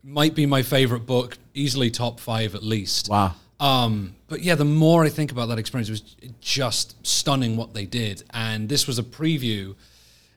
[0.04, 3.08] might be my favorite book, easily top five at least.
[3.08, 3.34] Wow.
[3.58, 7.74] Um, but yeah, the more I think about that experience, it was just stunning what
[7.74, 8.22] they did.
[8.30, 9.74] And this was a preview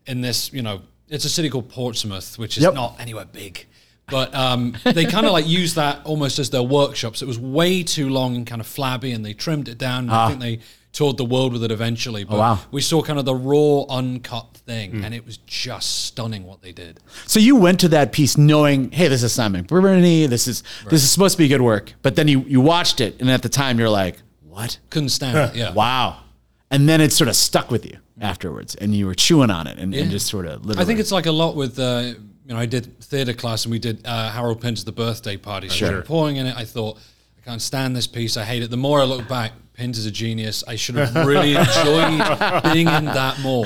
[0.06, 2.74] in this, you know, it's a city called Portsmouth, which is Yep.
[2.76, 3.66] not anywhere big.
[4.08, 7.22] But um, they kind of like used that almost as their workshops.
[7.22, 10.06] It was way too long and kind of flabby, and they trimmed it down.
[10.06, 10.60] And I think they
[10.92, 12.24] toured the world with it eventually.
[12.24, 12.60] But wow.
[12.72, 16.72] we saw kind of the raw, uncut thing, and it was just stunning what they
[16.72, 17.00] did.
[17.26, 20.26] So you went to that piece knowing, hey, this is Simon Burney.
[20.26, 21.94] This is this is supposed to be good work.
[22.02, 24.80] But then you you watched it, and at the time you're like, what?
[24.90, 25.56] Couldn't stand it.
[25.56, 25.74] Yeah.
[25.74, 26.22] Wow.
[26.72, 29.78] And then it sort of stuck with you afterwards, and you were chewing on it,
[29.80, 30.66] and, and just sort of.
[30.66, 30.84] Literally.
[30.84, 32.14] I think it's like a lot with, uh,
[32.46, 35.70] you know, I did theatre class and we did uh, Harold Pinter's The Birthday Party.
[35.70, 36.02] So Sure.
[36.02, 37.02] pouring in it, I thought, I
[37.50, 38.38] can't stand this piece.
[38.38, 38.70] I hate it.
[38.70, 40.64] The more I look back, Pinter's a genius.
[40.68, 43.66] I should have really enjoyed being in that more.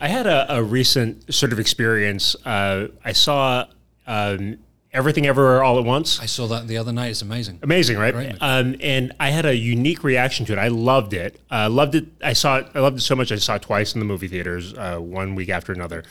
[0.00, 2.34] I had a, a recent sort of experience.
[2.44, 3.66] Uh, I saw
[4.08, 4.58] um,
[4.92, 6.18] Everything Everywhere All at Once.
[6.20, 7.10] I saw that the other night.
[7.10, 7.60] It's amazing.
[7.62, 8.12] Amazing, right?
[8.12, 8.36] Right.
[8.40, 10.58] Um, and I had a unique reaction to it.
[10.58, 11.40] I loved it.
[11.48, 12.06] Uh, loved it.
[12.24, 12.66] I saw it.
[12.74, 13.30] I loved it so much.
[13.30, 16.02] I saw it twice in the movie theaters, uh, one week after another.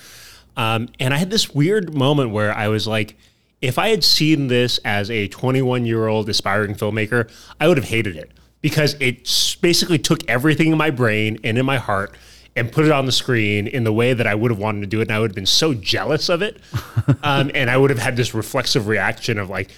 [0.56, 3.18] Um, and I had this weird moment where I was like,
[3.62, 7.88] if I had seen this as a 21 year old aspiring filmmaker, I would have
[7.88, 12.16] hated it because it basically took everything in my brain and in my heart
[12.56, 14.88] and put it on the screen in the way that I would have wanted to
[14.88, 15.04] do it.
[15.04, 16.60] And I would have been so jealous of it.
[17.24, 19.72] um, and I would have had this reflexive reaction of like,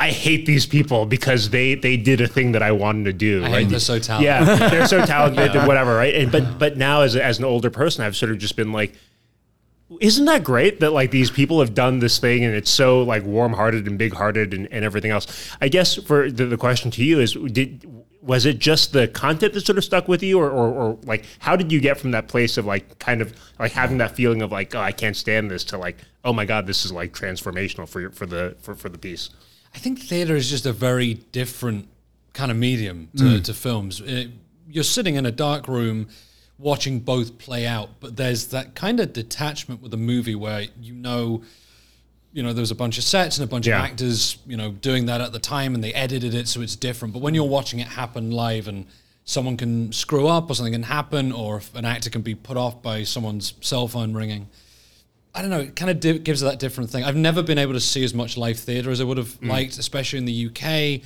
[0.00, 3.40] I hate these people because they they did a thing that I wanted to do.
[3.42, 3.54] I right?
[3.58, 4.26] hate they're so talented.
[4.26, 6.14] Yeah, they're so talented, and whatever, right?
[6.14, 8.94] And but but now as as an older person, I've sort of just been like,
[10.00, 13.24] isn't that great that like these people have done this thing and it's so like
[13.24, 15.26] warm-hearted and big-hearted and, and everything else.
[15.60, 17.86] I guess for the, the question to you is, did
[18.20, 21.24] was it just the content that sort of stuck with you, or, or or like
[21.38, 24.42] how did you get from that place of like kind of like having that feeling
[24.42, 27.14] of like oh I can't stand this to like oh my god this is like
[27.14, 29.30] transformational for your, for the for, for the piece.
[29.74, 31.88] I think theatre is just a very different
[32.34, 33.44] kind of medium to, mm.
[33.44, 34.00] to films.
[34.00, 34.30] It,
[34.68, 36.08] you're sitting in a dark room
[36.58, 40.92] watching both play out, but there's that kind of detachment with a movie where you
[40.92, 41.42] know,
[42.32, 43.78] you know, there's a bunch of sets and a bunch Yeah.
[43.78, 46.76] of actors, you know, doing that at the time, and they edited it so it's
[46.76, 47.14] different.
[47.14, 48.86] But when you're watching it happen live and
[49.24, 52.56] someone can screw up or something can happen, or if an actor can be put
[52.56, 54.48] off by someone's cell phone ringing.
[55.34, 55.60] I don't know.
[55.60, 57.04] It kind of di- gives that different thing.
[57.04, 59.48] I've never been able to see as much live theatre as I would have mm.
[59.48, 61.02] liked, especially in the UK.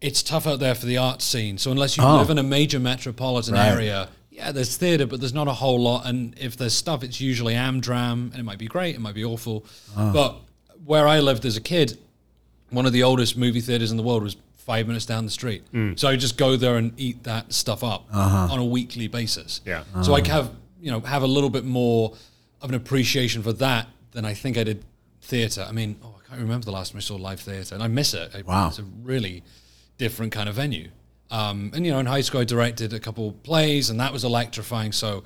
[0.00, 1.56] It's tough out there for the art scene.
[1.58, 2.16] So unless you Oh.
[2.18, 3.66] live in a major metropolitan Right.
[3.68, 6.06] area, yeah, there's theatre, but there's not a whole lot.
[6.06, 9.24] And if there's stuff, it's usually Amdram, and it might be great, it might be
[9.24, 9.64] awful.
[9.96, 10.12] Ah.
[10.12, 10.36] But
[10.84, 11.98] where I lived as a kid,
[12.68, 15.62] one of the oldest movie theaters in the world was five minutes down the street.
[15.72, 15.98] Mm.
[15.98, 18.52] So I just go there and eat that stuff up uh-huh.
[18.52, 19.62] on a weekly basis.
[19.64, 19.84] Yeah.
[20.02, 20.24] So I ah.
[20.24, 22.14] have you know have a little bit more
[22.60, 24.84] of an appreciation for that than I think I did
[25.22, 25.64] theatre.
[25.66, 27.88] I mean, oh, I can't remember the last time I saw live theatre, and I
[27.88, 28.32] miss it.
[28.34, 28.68] I- Wow.
[28.68, 29.42] It's a really
[29.96, 30.90] different kind of venue.
[31.30, 34.24] Um, and you know, in high school, I directed a couple plays, and that was
[34.24, 34.92] electrifying.
[34.92, 35.24] So.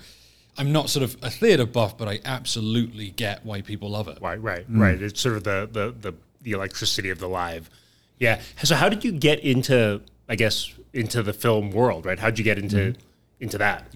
[0.59, 4.19] I'm not sort of a theatre buff, but I absolutely get why people love it.
[4.21, 5.01] Right, right, right.
[5.01, 7.71] It's sort of the, the the the electricity of the live.
[8.19, 8.41] Yeah.
[8.63, 12.19] So how did you get into I guess into the film world, right?
[12.19, 12.95] How'd you get into
[13.39, 13.87] into that?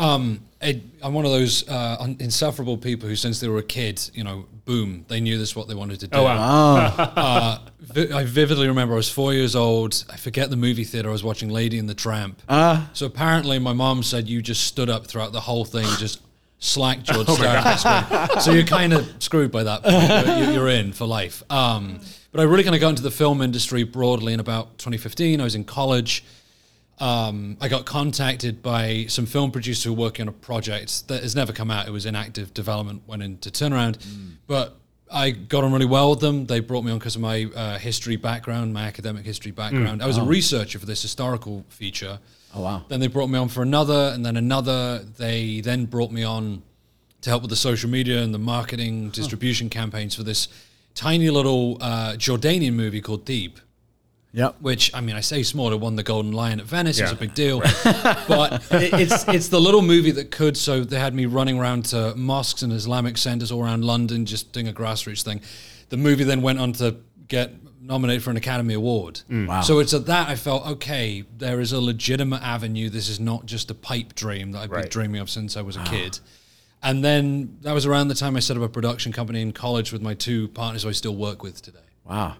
[0.00, 3.62] Um, I, I'm one of those uh, un- insufferable people who, since they were a
[3.62, 6.18] kid, you know, boom, they knew this is what they wanted to do.
[6.18, 6.94] Oh wow.
[6.98, 10.04] uh, vi- I vividly remember I was four years old.
[10.10, 11.08] I forget the movie theater.
[11.08, 12.42] I was watching Lady and the Tramp.
[12.48, 12.90] Ah.
[12.92, 16.20] so apparently, my mom said you just stood up throughout the whole thing, just
[16.58, 18.40] slack jawed Oh staring at the screen.
[18.40, 19.82] So you're kind of screwed by that.
[19.82, 20.38] Point.
[20.38, 21.42] You're, you're in for life.
[21.50, 22.00] Um,
[22.32, 25.40] but I really kind of got into the film industry broadly in about 2015.
[25.40, 26.22] I was in college.
[27.00, 31.22] Um, I got contacted by some film producers who were working on a project that
[31.22, 31.88] has never come out.
[31.88, 33.96] It was in active development, went into turnaround,
[34.46, 34.76] but
[35.10, 36.46] I got on really well with them.
[36.46, 40.02] They brought me on because of my uh, history background, my academic history background.
[40.02, 42.18] I was a researcher for this historical feature.
[42.54, 42.84] Oh, wow.
[42.88, 44.98] Then they brought me on for another, and then another.
[44.98, 46.62] They then brought me on
[47.22, 50.48] to help with the social media and the marketing distribution campaigns for this
[50.94, 53.52] tiny little uh, Jordanian movie called Theeb
[54.32, 54.56] Yep.
[54.60, 56.98] which I mean, I say smaller It won the Golden Lion at Venice.
[56.98, 57.16] It's Yeah.
[57.16, 57.60] a big deal,
[58.28, 60.56] but it, it's it's the little movie that could.
[60.56, 64.52] So they had me running around to mosques and Islamic centers all around London, just
[64.52, 65.40] doing a grassroots thing.
[65.88, 69.22] The movie then went on to get nominated for an Academy Award.
[69.28, 69.60] Mm, wow.
[69.62, 71.24] So it's at that I felt okay.
[71.38, 72.88] There is a legitimate avenue.
[72.88, 75.76] This is not just a pipe dream that I've been dreaming of since I was
[75.76, 75.84] a ah.
[75.84, 76.20] kid.
[76.82, 79.92] And then that was around the time I set up a production company in college
[79.92, 81.78] with my two partners who I still work with today.
[82.04, 82.36] Wow.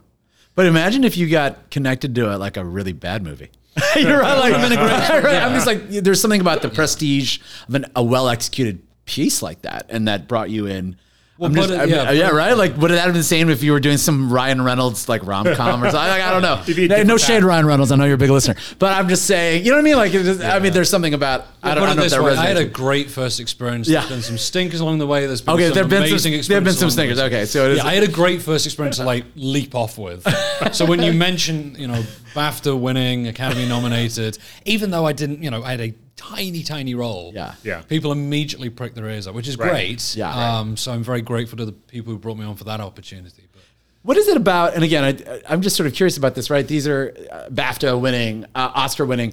[0.61, 3.49] But imagine if you got connected to a, like a really bad movie.
[3.96, 5.42] You're right, like, I'm, great, right?
[5.42, 9.62] I'm just like, there's something about the prestige of an, a well executed piece like
[9.62, 10.96] that, and that brought you in.
[11.42, 12.53] I'm just, but, uh, I mean, yeah, uh, right.
[12.57, 15.24] Like, would that have been the same if you were doing some Ryan Reynolds like
[15.26, 16.11] rom com or something?
[16.11, 16.61] Like, I don't know.
[16.68, 17.42] It'd be a No, shade.
[17.42, 17.90] Ryan Reynolds.
[17.92, 19.64] I know you're a big listener, but I'm just saying.
[19.64, 19.96] You know what I mean?
[19.96, 22.22] Like, it just, I mean, there's something about I don't, I don't know if that
[22.22, 23.88] way, I had a great first experience.
[23.88, 24.00] Yeah.
[24.00, 25.26] There's been some stinkers along the way.
[25.26, 27.18] There's been Okay, some there've been some- amazing there've been some stinkers.
[27.18, 29.98] Okay, so it is- yeah, I had a great first experience to like leap off
[29.98, 30.26] with.
[30.72, 32.03] so when you mention, you know,
[32.35, 36.95] BAFTA winning, Academy nominated, even though I didn't, you know, I had a tiny, tiny
[36.95, 37.33] role.
[37.35, 37.55] Yeah.
[37.64, 37.83] Yeah.
[37.83, 39.71] People immediately prick their ears up, which is Right.
[39.71, 40.14] great.
[40.16, 40.59] Yeah.
[40.59, 43.45] Um, so I'm very grateful to the people who brought me on for that opportunity.
[43.53, 43.62] But
[44.03, 44.75] What is it about?
[44.75, 46.66] And again, I, I'm just sort of curious about this, right?
[46.66, 49.33] These are uh, BAFTA winning, uh, Oscar winning.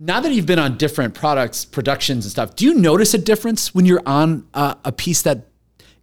[0.00, 3.72] Now that you've been on different products, productions, and stuff, do you notice a difference
[3.74, 5.46] when you're on uh, a piece that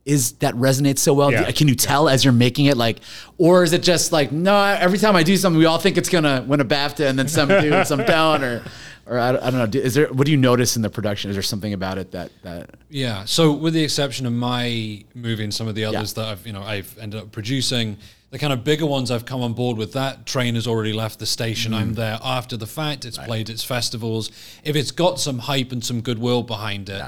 [0.06, 1.32] is that resonates so well?
[1.32, 1.52] Yeah.
[1.52, 3.00] Can you tell as you're making it, like,
[3.38, 4.56] or is it just like, no?
[4.56, 7.28] Every time I do something, we all think it's gonna win a BAFTA, and then
[7.28, 8.64] some do, and some don't, or,
[9.06, 9.80] or I, don't- I don't know.
[9.80, 10.12] Is there?
[10.12, 11.30] What do you notice in the production?
[11.30, 12.72] Is there something about it that that?
[12.90, 13.26] Yeah.
[13.26, 16.54] So with the exception of my movie and some of the others that I've, you
[16.54, 17.98] know, I've ended up producing,
[18.32, 21.20] the kind of bigger ones I've come on board with, that train has already left
[21.20, 21.74] the station.
[21.74, 21.96] I'm mm.
[21.96, 23.06] there after the fact.
[23.06, 24.32] It's played its festivals.
[24.64, 27.04] If it's got some hype and some goodwill behind it,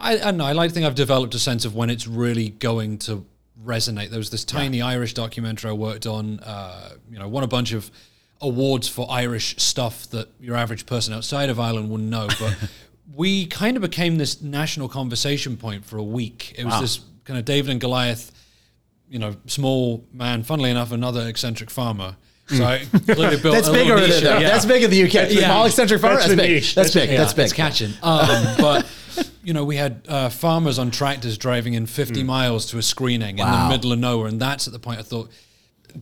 [0.00, 0.46] I, I don't know.
[0.46, 3.26] I like to think I've developed a sense of when it's really going to
[3.64, 4.10] resonate.
[4.10, 6.40] There was this tiny Irish documentary I worked on.
[6.40, 7.90] Uh, you know, won a bunch of
[8.40, 12.28] awards for Irish stuff that your average person outside of Ireland wouldn't know.
[12.38, 12.56] But
[13.14, 16.54] we kind of became this national conversation point for a week.
[16.56, 18.32] It was this kind of David and Goliath,
[19.08, 20.42] you know, small man.
[20.42, 22.16] Funnily enough, another eccentric farmer.
[22.50, 22.78] So I
[23.14, 24.34] clearly built That's a big little niche there.
[24.34, 24.40] out.
[24.40, 24.48] though.
[24.48, 25.30] That's big in the UK.
[25.30, 25.46] Yeah.
[25.46, 26.16] Small eccentric farmer.
[26.16, 26.50] That's That's, the big.
[26.50, 26.74] niche.
[26.74, 27.16] That's That's- big.
[27.18, 27.44] That's big.
[27.44, 27.92] It's catching.
[28.02, 28.90] Um, but
[29.44, 33.38] you know, we had uh, farmers on tractors driving in 50 miles to a screening
[33.38, 33.68] in Wow.
[33.68, 35.30] the middle of nowhere, and that's at the point I thought.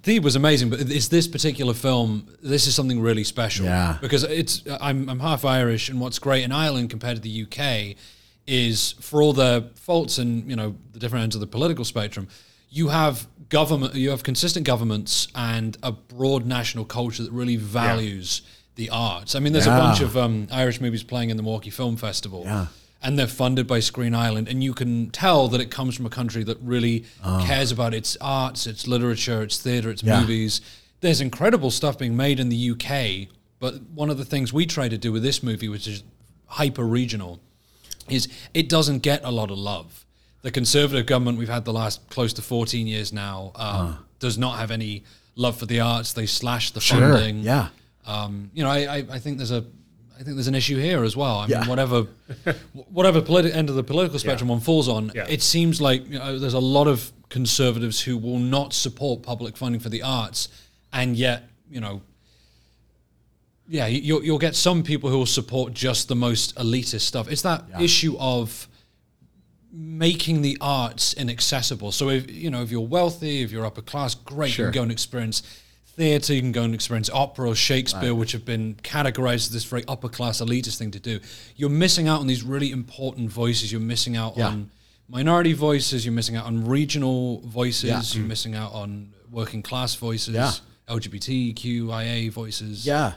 [0.02, 2.28] The was amazing, but it's this particular film.
[2.42, 3.64] This is something really special.
[3.64, 3.96] Yeah.
[4.02, 7.96] Because it's I'm I'm half Irish, and what's great in Ireland compared to the UK
[8.46, 12.28] is for all the faults and you know the different ends of the political spectrum,
[12.70, 18.42] you have government, you have consistent governments and a broad national culture that really values
[18.74, 19.35] the arts.
[19.35, 22.42] I mean, there's a bunch of um, Irish movies playing in the Milwaukee Film Festival.
[22.44, 22.66] Yeah.
[23.00, 26.11] And they're funded by Screen Ireland, and you can tell that it comes from a
[26.11, 27.04] country that really
[27.46, 30.09] cares about its arts, its literature, its theatre, its Oh.
[30.09, 30.20] Yeah.
[30.20, 30.61] movies.
[31.00, 33.28] There's incredible stuff being made in the UK,
[33.61, 36.02] but one of the things we try to do with this movie, which is
[36.46, 37.38] hyper regional,
[38.09, 40.04] is it doesn't get a lot of love.
[40.42, 44.59] The conservative government we've had the last close to 14 years now um, does not
[44.59, 45.03] have any
[45.35, 46.12] love for the arts.
[46.12, 47.01] They slash the Sure.
[47.01, 47.40] funding.
[47.40, 47.68] Yeah.
[48.07, 49.64] Um, you know, I, I, I think there's a
[50.18, 51.38] I think there's an issue here as well.
[51.40, 51.61] I Yeah.
[51.61, 52.07] mean, whatever
[52.90, 55.27] whatever politi- end of the political spectrum one falls on, Yeah.
[55.29, 59.57] it seems like you know, there's a lot of conservatives who will not support public
[59.57, 60.48] funding for the arts,
[60.92, 62.01] and yet you know.
[63.70, 67.31] Yeah, you- you'll, you'll get some people who will support just the most elitist stuff.
[67.31, 68.66] It's that issue of
[69.79, 71.93] making the arts inaccessible.
[71.93, 74.67] So if you know if you're wealthy, if you're upper class, great, Sure.
[74.67, 75.43] you can go and experience
[75.87, 79.64] theatre, you can go and experience opera or Shakespeare, which have been categorized as this
[79.64, 81.21] very upper class elitist thing to do.
[81.57, 83.71] You're missing out on these really important voices.
[83.71, 84.49] You're missing out Yeah.
[84.49, 84.71] on
[85.09, 86.05] minority voices.
[86.05, 87.91] You're missing out on regional voices.
[87.91, 88.03] Yeah.
[88.19, 88.29] You're mm.
[88.29, 90.35] missing out on working class voices.
[90.35, 90.53] Yeah.
[90.88, 92.87] LGBTQIA voices.
[92.87, 93.12] Yeah.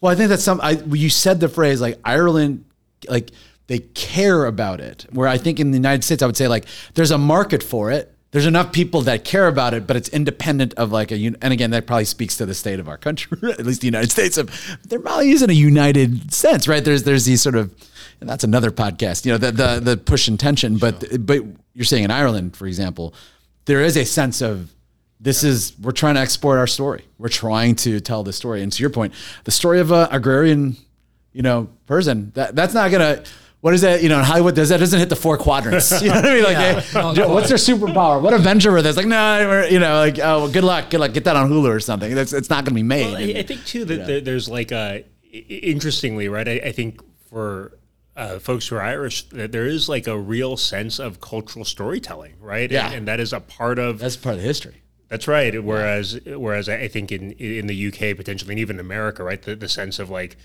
[0.00, 0.60] Well, I think that's some.
[0.62, 2.64] I you said the phrase like Ireland,
[3.08, 3.30] like
[3.66, 5.06] they care about it.
[5.10, 7.90] Where I think in the United States, I would say like there's a market for
[7.90, 8.10] it.
[8.30, 11.16] There's enough people that care about it, but it's independent of like a.
[11.16, 13.86] un- And again, that probably speaks to the state of our country, at least the
[13.86, 14.36] United States.
[14.36, 14.50] Of
[14.88, 16.84] there probably isn't a united sense, right?
[16.84, 17.72] There's there's these sort of,
[18.20, 19.24] and that's another podcast.
[19.24, 20.78] You know, the the the push and tension.
[20.78, 21.42] But but
[21.74, 23.14] you're saying in Ireland, for example,
[23.66, 24.74] there is a sense of
[25.20, 27.04] this is we're trying to export our story.
[27.18, 28.62] We're trying to tell the story.
[28.64, 30.76] And to your point, the story of a agrarian,
[31.32, 33.22] you know, person that that's not gonna.
[33.64, 34.02] What is that?
[34.02, 36.02] You know, in Hollywood, does that doesn't hit the four quadrants?
[36.02, 36.44] You know what I mean?
[36.44, 38.20] Like, hey, what's their superpower?
[38.20, 38.92] What Avenger were they?
[38.92, 41.48] Like, no, we're, you know, like, oh, well, good luck, good luck, get that on
[41.50, 42.14] Hulu or something.
[42.14, 43.06] That's it's not gonna be made.
[43.06, 46.46] Well, I, I think too that there- there's like a i- interestingly, right?
[46.46, 47.00] I, I think
[47.30, 47.78] for
[48.16, 52.34] uh, folks who are Irish, that there is like a real sense of cultural storytelling,
[52.40, 52.70] right?
[52.70, 52.88] Yeah.
[52.88, 54.82] and, and that is a part of that's part of the history.
[55.08, 55.64] That's right.
[55.64, 59.70] Whereas, whereas I think in in the UK potentially, and even America, right, the, the
[59.70, 60.36] sense of like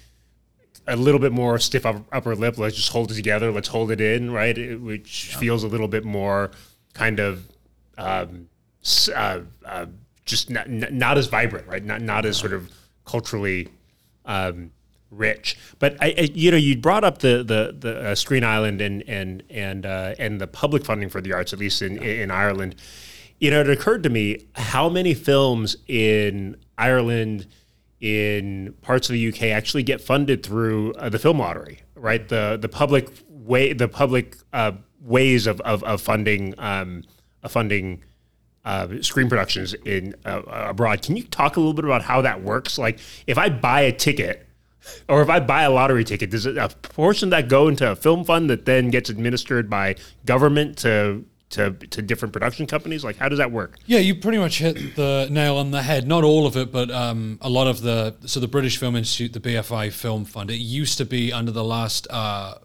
[0.89, 2.58] a little bit more stiff upper, upper lip.
[2.58, 3.52] Let's just hold it together.
[3.52, 4.58] Let's hold it in, right?
[4.58, 6.52] It- which feels a little bit more
[6.93, 7.47] kind of
[7.97, 8.49] um,
[9.15, 9.86] uh, uh,
[10.25, 11.84] just not, not as vibrant, right?
[11.84, 12.71] Not not as sort of
[13.06, 13.67] culturally
[14.25, 14.71] um,
[15.12, 15.58] rich.
[15.80, 19.04] But I, I, you know, you brought up the the the uh, Screen Ireland and
[19.08, 22.75] and and uh, and the public funding for the arts, at least in in Ireland.
[23.39, 27.47] You know, it occurred to me how many films in Ireland,
[28.01, 32.27] in parts of the UK, actually get funded through uh, the film lottery, right?
[32.27, 36.55] The the public way, the public uh, ways of of, of funding.
[36.57, 37.03] Um,
[37.43, 38.03] uh, funding
[38.65, 41.01] uh, screen productions in uh, abroad.
[41.01, 42.77] Can you talk a little bit about how that works?
[42.77, 44.45] Like, if I buy a ticket,
[45.07, 47.95] or if I buy a lottery ticket, does a portion of that go into a
[47.95, 53.03] film fund that then gets administered by government to to to different production companies?
[53.03, 53.77] Like, how does that work?
[53.85, 56.07] Yeah, you pretty much hit the nail on the head.
[56.07, 58.15] Not all of it, but um, a lot of the.
[58.25, 61.63] So the British Film Institute, the BFI Film Fund, it used to be under the
[61.63, 62.07] last.
[62.09, 62.55] Uh,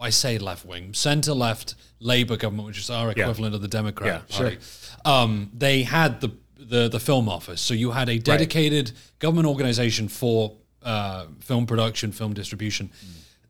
[0.00, 4.24] I say left wing, centre left Labour government, which is our equivalent of the Democrat
[4.28, 4.58] Yeah, Party.
[5.06, 10.08] Um, they had the, the the film office, so you had a dedicated government organisation
[10.08, 12.90] for uh, film production, film distribution.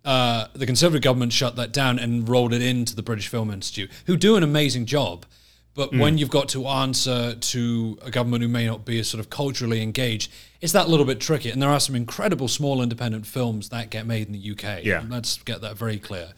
[0.07, 3.91] Uh, the Conservative government shut that down and rolled it into the British Film Institute,
[4.07, 5.27] who do an amazing job.
[5.75, 9.19] But when you've got to answer to a government who may not be as sort
[9.21, 11.51] of culturally engaged, it's that little bit tricky.
[11.51, 14.85] And there are some incredible small independent films that get made in the UK.
[14.85, 15.03] Yeah.
[15.07, 16.29] Let's get that very clear.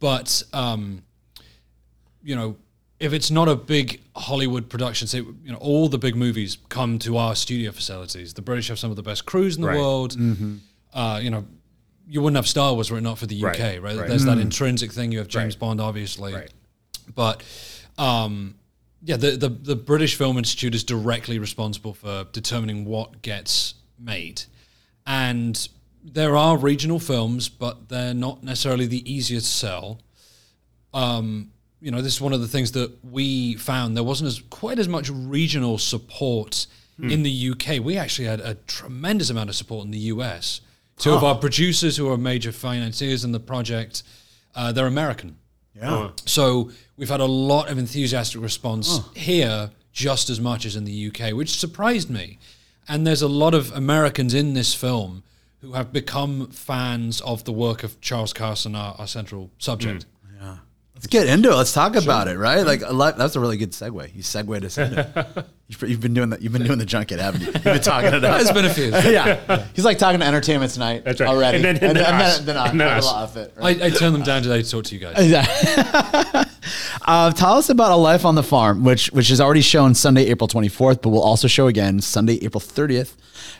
[0.00, 1.02] But, um,
[2.22, 2.56] you know,
[2.98, 6.98] if it's not a big Hollywood production, say, you know, all the big movies come
[7.00, 8.32] to our studio facilities.
[8.34, 9.76] The British have some of the best crews in the Right.
[9.76, 10.16] world.
[10.94, 11.44] Uh, you know,
[12.08, 13.96] you wouldn't have Star Wars were it not for the UK, Right, right?
[13.98, 14.08] right.
[14.08, 15.12] There's that intrinsic thing.
[15.12, 15.60] You have James Right.
[15.60, 16.32] Bond, obviously.
[16.34, 16.50] Right.
[17.14, 17.42] But
[17.98, 18.54] um,
[19.02, 24.42] yeah, the, the the British Film Institute is directly responsible for determining what gets made,
[25.06, 25.68] and
[26.04, 30.00] there are regional films, but they're not necessarily the easiest to sell.
[30.94, 33.96] Um, you know, this is one of the things that we found.
[33.96, 36.66] There wasn't as quite as much regional support
[37.00, 37.78] in the UK.
[37.84, 40.60] We actually had a tremendous amount of support in the US.
[40.98, 44.02] Two of our producers, who are major financiers in the project,
[44.54, 45.36] uh, they're American.
[45.74, 46.10] Yeah.
[46.26, 51.08] So we've had a lot of enthusiastic response here, just as much as in the
[51.08, 52.38] UK, which surprised me.
[52.88, 55.22] And there's a lot of Americans in this film
[55.60, 60.06] who have become fans of the work of Charles Carson, our, our central subject.
[60.98, 61.54] Let's get into it.
[61.54, 62.66] Let's talk about it, right?
[62.66, 64.16] Like a lot, that's a really good segue.
[64.16, 65.46] You segued us into.
[65.68, 66.42] You've, you've been doing that.
[66.42, 67.46] You've been doing the junket, haven't you?
[67.48, 68.40] You've been talking it up.
[68.40, 68.86] it's been a few.
[69.12, 71.28] yeah, he's like talking to Entertainment Tonight That's right.
[71.28, 72.38] already, And then- and then us.
[72.40, 73.52] then, I And then I off it.
[73.56, 73.80] right?
[73.80, 76.46] I, I turned them down today to talk to you guys.
[77.06, 80.26] Uh, tell us about a life on the farm, which which is already shown Sunday,
[80.26, 83.14] April 24th, but we'll also show again Sunday, April 30th,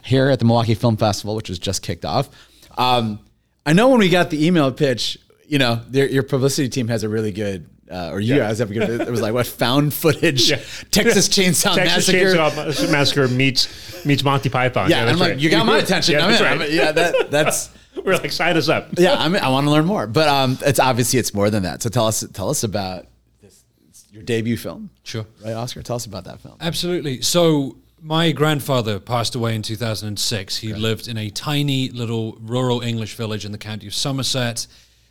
[0.05, 2.29] here at the Milwaukee Film Festival, which was just kicked off.
[2.77, 3.21] Um,
[3.65, 5.17] I know when we got the email pitch,
[5.49, 8.41] you know, their, your publicity team has a really good, uh, or you Yeah.
[8.49, 9.01] guys have a good.
[9.01, 10.61] It was like what found footage, Yeah.
[10.91, 12.35] Texas Chainsaw Texas Massacre.
[12.37, 14.91] Chainsaw Massacre meets meets Monty Python.
[14.91, 15.39] Yeah, and I'm that's like, right.
[15.41, 16.15] you got my attention.
[16.15, 16.71] Yeah, I'm that's right.
[16.71, 17.71] Yeah, that that's.
[18.05, 18.91] We're like, sign us up.
[18.97, 21.65] yeah, I mean, I want to learn more, but um, it's obviously it's more than
[21.65, 21.83] that.
[21.83, 23.07] So tell us, tell us about
[23.43, 25.27] this, it's your debut film, Sure.
[25.45, 25.83] right, Oscar?
[25.83, 26.55] Tell us about that film.
[26.61, 27.23] Absolutely.
[27.23, 30.59] So my grandfather passed away in 2006.
[30.59, 34.69] He lived in a tiny little rural English village in the county of Somerset.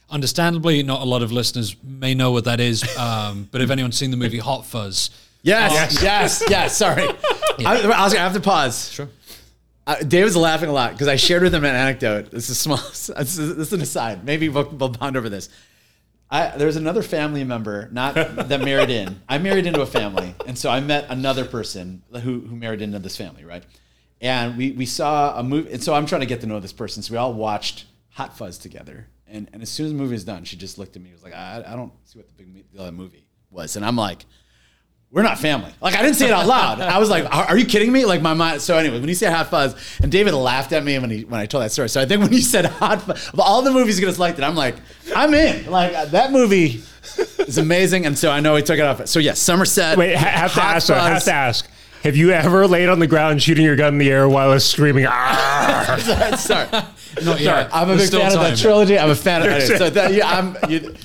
[0.10, 3.98] Understandably, not a lot of listeners may know what that is, um, but if anyone's
[3.98, 5.10] seen the movie Hot Fuzz,
[5.44, 6.78] Yes, yes, yes.
[6.78, 7.08] Sorry,
[7.66, 8.90] I, Oscar, I have to pause.
[8.92, 9.08] Sure.
[9.86, 12.32] Uh, David's laughing a lot because I shared with him an anecdote.
[12.32, 12.78] This is small.
[12.88, 14.26] This is, this is an aside.
[14.26, 15.48] Maybe we'll, we'll bond over this.
[16.30, 18.16] I, there was another family member, not
[18.50, 19.22] that married in.
[19.30, 23.00] I married into a family, and so I met another person who, who married into
[23.00, 23.64] this family, right?
[24.20, 26.74] And we, we saw a movie, and so I'm trying to get to know this
[26.74, 27.02] person.
[27.02, 30.24] So we all watched Hot Fuzz together, and, and as soon as the movie was
[30.24, 31.10] done, she just looked at me.
[31.10, 33.86] and was like, I, I don't see what the big the other movie was, and
[33.86, 34.26] I'm like,
[35.10, 35.72] we're not family.
[35.80, 36.82] Like I didn't say it out loud.
[36.82, 38.04] I was like, are, are you kidding me?
[38.06, 38.62] Like my mind.
[38.62, 41.40] So anyway, when you say Hot Fuzz, and David laughed at me when he when
[41.40, 41.88] I told that story.
[41.88, 44.38] So I think when you said Hot Fuzz, of all the movies you're gonna select
[44.38, 44.76] it, I'm like,
[45.16, 45.72] I'm in.
[45.72, 46.82] Like uh, that movie
[47.40, 49.08] is amazing, and so I know he took it off.
[49.08, 49.98] So yes, Somerset.
[49.98, 50.88] Wait, ha- have to ask.
[50.88, 51.70] though, Have to ask.
[52.08, 54.64] Have you ever laid on the ground shooting your gun in the air while it's
[54.64, 55.06] screaming?
[55.10, 56.36] "Ah"?
[56.40, 56.68] Sorry,
[57.26, 57.70] not yet.
[57.74, 58.44] I'm a There's big still fan of time.
[58.52, 58.98] that trilogy.
[58.98, 59.78] I'm a fan of it.
[59.78, 60.56] So that, yeah, I'm.
[60.72, 60.96] You,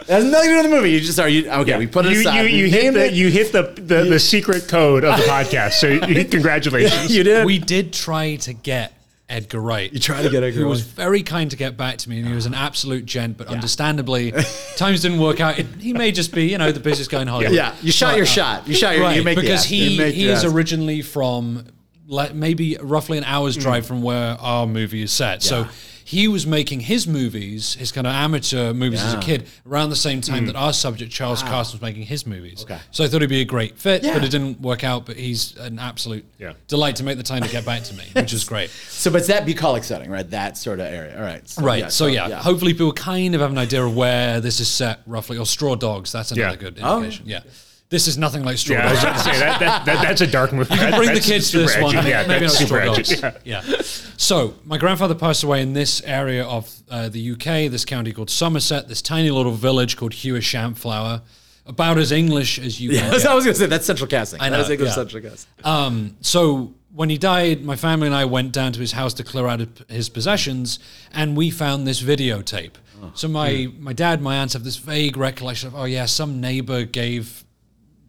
[0.00, 0.92] it has nothing to do with the movie.
[0.92, 1.28] You just are.
[1.28, 2.40] You, okay, we put it you, aside.
[2.40, 3.12] You, you We hit named the it.
[3.12, 5.72] you hit the the, the secret code of the podcast.
[5.72, 7.14] So you- congratulations.
[7.14, 7.44] You did.
[7.44, 8.94] We did try to get
[9.28, 9.92] Edgar Wright.
[9.92, 12.28] You tried to get Edgar Who was very kind to get back to me, and
[12.28, 13.36] he was an absolute gent.
[13.36, 14.32] But understandably,
[14.76, 15.58] times didn't work out.
[15.58, 17.54] It, he may just be, you know, the busiest guy in Hollywood.
[17.54, 18.68] yeah, you shot But, your uh, shot.
[18.68, 19.04] You shot your.
[19.04, 20.52] right you make because he make he is ass.
[20.52, 21.64] originally from
[22.06, 25.42] like maybe roughly an hour's drive from where our movie is set.
[25.42, 25.68] So Yeah.
[26.06, 29.96] He was making his movies, his kind of amateur movies as a kid, around the
[29.96, 30.46] same time hmm.
[30.46, 31.48] that our subject Charles ah.
[31.48, 32.62] Carson was making his movies.
[32.62, 32.78] Okay.
[32.92, 34.14] So I thought he'd be a great fit, Yeah.
[34.14, 35.04] but it didn't work out.
[35.04, 36.52] But he's an absolute Yeah.
[36.68, 38.70] delight to make the time to get back to me, which is great.
[38.70, 40.30] So, but it's that bucolic setting, right?
[40.30, 41.16] That sort of area.
[41.16, 41.48] All right.
[41.48, 41.90] So, Right.
[41.90, 45.38] so, yeah, hopefully people kind of have an idea of where this is set roughly.
[45.38, 46.12] Or Straw Dogs.
[46.12, 46.56] That's another Yeah.
[46.56, 46.98] good Oh.
[46.98, 47.26] indication.
[47.28, 47.40] Yeah.
[47.88, 49.22] This is nothing like Straw Yeah, I was Dogs.
[49.24, 50.74] say that, that, that that's a dark movie.
[50.74, 51.94] You can bring the kids to this one.
[51.94, 53.16] Yeah, maybe not that's super Straw edgy.
[53.16, 53.40] Dogs.
[53.44, 53.62] Yeah.
[53.66, 53.82] Yeah.
[54.16, 58.30] So my grandfather passed away in this area of uh, the UK, this county called
[58.30, 61.22] Somerset, this tiny little village called Huish Champflower.
[61.64, 63.10] about as English as you can.
[63.12, 63.26] Get.
[63.26, 63.66] I was gonna say.
[63.66, 64.40] That's central casting.
[64.40, 64.94] I That is know, English yeah.
[64.94, 65.50] central casting.
[65.64, 69.22] Um, so when he died, my family and I went down to his house to
[69.24, 70.78] clear out his possessions,
[71.12, 72.72] and we found this videotape.
[73.14, 76.84] So my my dad, my aunts have this vague recollection of, oh yeah, some neighbor
[76.84, 77.44] gave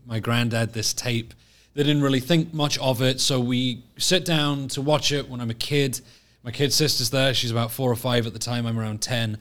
[0.08, 1.34] my granddad this tape.
[1.74, 5.42] They didn't really think much of it, so we sit down to watch it when
[5.42, 6.02] I'm a kid.
[6.44, 8.66] My kid sister's there; she's about four or five at the time.
[8.66, 9.38] I'm around ten,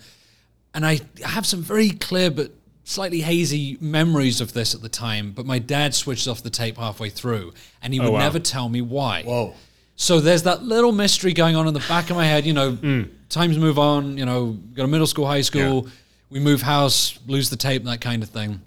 [0.75, 2.51] and I have some very clear but
[2.85, 5.33] slightly hazy memories of this at the time.
[5.33, 8.19] But my dad switched off the tape halfway through, and he oh, would wow.
[8.19, 9.23] never tell me why.
[9.23, 9.55] Whoa!
[9.95, 12.45] So there's that little mystery going on in the back of my head.
[12.45, 13.09] You know, mm.
[13.31, 14.19] times move on.
[14.19, 15.89] You know, go to middle school, high school.
[16.29, 18.61] We move house, lose the tape, that kind of thing.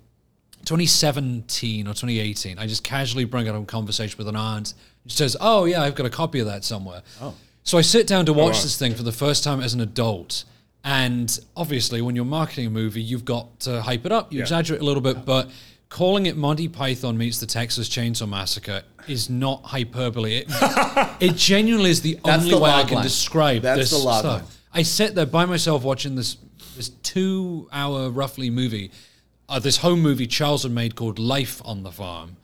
[0.65, 4.73] 2017 or 2018, I just casually bring it up in conversation with an aunt.
[5.07, 7.33] She says, "Oh yeah, I've got a copy of that somewhere." Oh.
[7.63, 10.43] So I sit down to watch this thing for the first time as an adult,
[10.83, 14.31] and obviously, when you're marketing a movie, you've got to hype it up.
[14.33, 15.49] You exaggerate a little bit, but
[15.89, 20.37] calling it Monty Python meets the Texas Chainsaw Massacre is not hyperbole.
[20.37, 20.47] It,
[21.19, 23.03] it genuinely is the That's only the way I can line.
[23.03, 24.23] describe That's this the stuff.
[24.23, 24.43] line.
[24.71, 26.37] I sit there by myself watching this
[26.75, 28.91] this two hour roughly movie,
[29.49, 32.37] uh, this home movie Charles had made called Life on the Farm,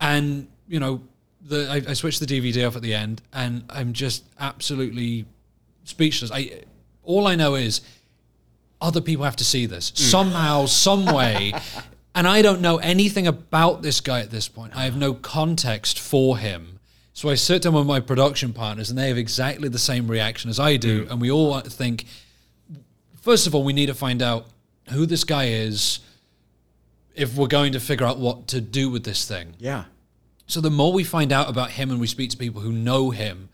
[0.00, 1.02] and you know,
[1.42, 5.26] the I, I switched the DVD off at the end, and I'm just absolutely
[5.84, 6.30] speechless.
[6.32, 6.62] I
[7.02, 7.80] all I know is
[8.80, 11.52] other people have to see this somehow, some way.
[12.14, 14.74] And I don't know anything about this guy at this point.
[14.74, 16.80] I have no context for him.
[17.12, 20.48] So I sit down with my production partners, and they have exactly the same reaction
[20.48, 21.06] as I do.
[21.10, 22.06] And we all think,
[23.20, 24.46] first of all, we need to find out
[24.90, 26.00] who this guy is
[27.16, 29.54] if we're going to figure out what to do with this thing.
[29.58, 29.84] Yeah.
[30.46, 33.10] So the more we find out about him and we speak to people who know
[33.10, 33.48] him,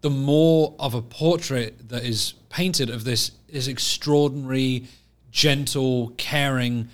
[0.00, 4.86] the more of a portrait that is painted of this is extraordinary,
[5.30, 6.88] gentle, caring,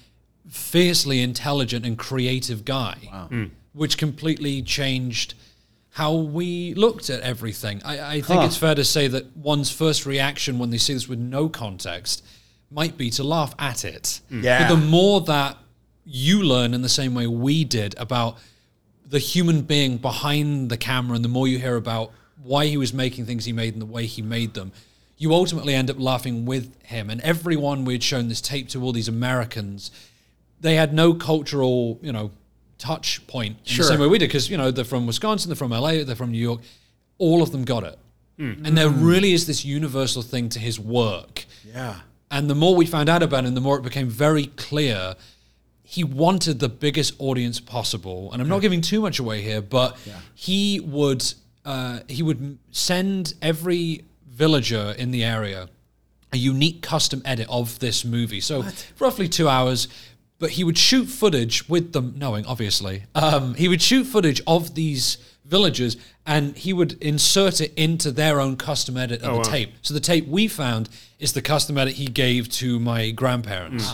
[0.48, 2.94] fiercely intelligent and creative guy,
[3.28, 3.44] hmm.
[3.72, 5.34] which completely changed
[5.90, 7.80] how we looked at everything.
[7.84, 11.08] I, I think it's fair to say that one's first reaction when they see this
[11.08, 12.24] with no context
[12.70, 14.20] might be to laugh at it.
[14.28, 14.66] Yeah.
[14.66, 15.56] But the more that
[16.04, 18.38] you learn in the same way we did about
[19.06, 22.92] the human being behind the camera, and the more you hear about why he was
[22.92, 24.72] making things he made and the way he made them,
[25.16, 27.08] you ultimately end up laughing with him.
[27.10, 29.90] And everyone we'd shown this tape to, all these Americans,
[30.60, 32.30] they had no cultural, you know,
[32.78, 33.84] touch point in Sure.
[33.84, 36.16] the same way we did, because you know they're from Wisconsin, they're from LA, they're
[36.16, 36.60] from New York.
[37.18, 37.98] All of them got it,
[38.38, 38.66] mm.
[38.66, 41.44] and there really is this universal thing to his work.
[41.64, 42.00] Yeah.
[42.30, 45.14] And the more we found out about him, the more it became very clear
[45.86, 48.32] he wanted the biggest audience possible.
[48.32, 49.96] And I'm not giving too much away here, but
[50.34, 51.22] he would
[51.64, 55.68] uh, he would send every villager in the area
[56.32, 58.40] a unique custom edit of this movie.
[58.40, 58.64] So
[58.98, 59.86] roughly two hours.
[60.40, 63.04] But he would shoot footage with them knowing, obviously.
[63.14, 68.40] Um, he would shoot footage of these villagers and he would insert it into their
[68.40, 69.74] own custom edit of the tape.
[69.82, 70.88] So the tape we found
[71.20, 73.92] is the custom edit he gave to my grandparents.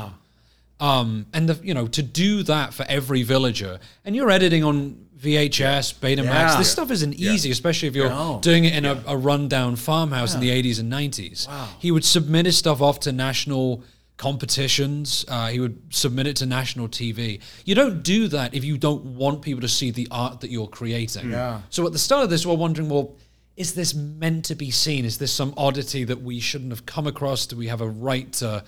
[0.80, 5.06] Um, and the, you know to do that for every villager, and you're editing on
[5.18, 6.24] VHS, Betamax.
[6.24, 6.56] Yeah.
[6.56, 8.38] This stuff isn't easy, especially if you're No.
[8.42, 11.46] doing it in a, a rundown farmhouse in the 80s and 90s.
[11.78, 13.84] He would submit his stuff off to national
[14.16, 15.24] competitions.
[15.28, 17.40] Uh, he would submit it to national TV.
[17.66, 20.68] You don't do that if you don't want people to see the art that you're
[20.68, 21.30] creating.
[21.30, 21.60] Yeah.
[21.68, 23.16] So at the start of this, we're wondering, well,
[23.60, 25.04] is this meant to be seen?
[25.04, 27.46] Is this some oddity that we shouldn't have come across?
[27.46, 28.64] Do we have a right to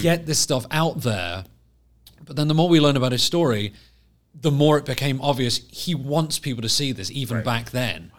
[0.00, 1.44] get this stuff out there?
[2.24, 3.72] But then the more we learn about his story,
[4.34, 8.10] the more it became obvious he wants people to see this, even back then.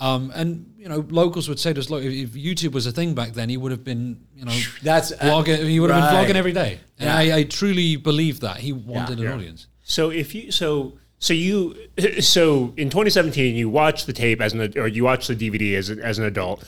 [0.00, 2.92] Um, and you know, locals would say to us, "Look, if, if YouTube was a
[2.92, 5.64] thing back then, he would have been, you know, That's- uh, vlogging.
[5.68, 7.34] He would have been vlogging every day." And Yeah.
[7.34, 9.34] I, I truly believe that he wanted an Yeah.
[9.34, 9.68] audience.
[9.84, 11.76] So if you so so you
[12.20, 15.88] so in 2017 you watch the tape as an or you watch the DVD as
[15.88, 16.64] a, as an adult.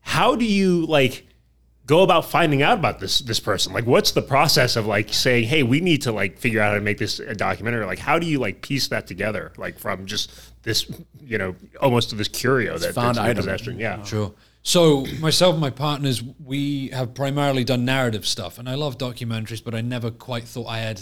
[0.00, 1.26] How do you like
[1.84, 3.72] go about finding out about this this person?
[3.72, 6.74] Like, what's the process of like saying, "Hey, we need to like figure out how
[6.74, 7.84] to make this a documentary"?
[7.86, 9.52] Like, how do you like piece that together?
[9.58, 10.30] Like from just
[10.62, 10.88] this,
[11.20, 13.36] you know, almost to this curio that, found that's in your item.
[13.36, 13.78] possession.
[13.80, 14.02] Yeah.
[14.04, 14.32] Sure.
[14.62, 19.62] So myself and my partners, we have primarily done narrative stuff, and I love documentaries,
[19.64, 21.00] but I never quite thought I had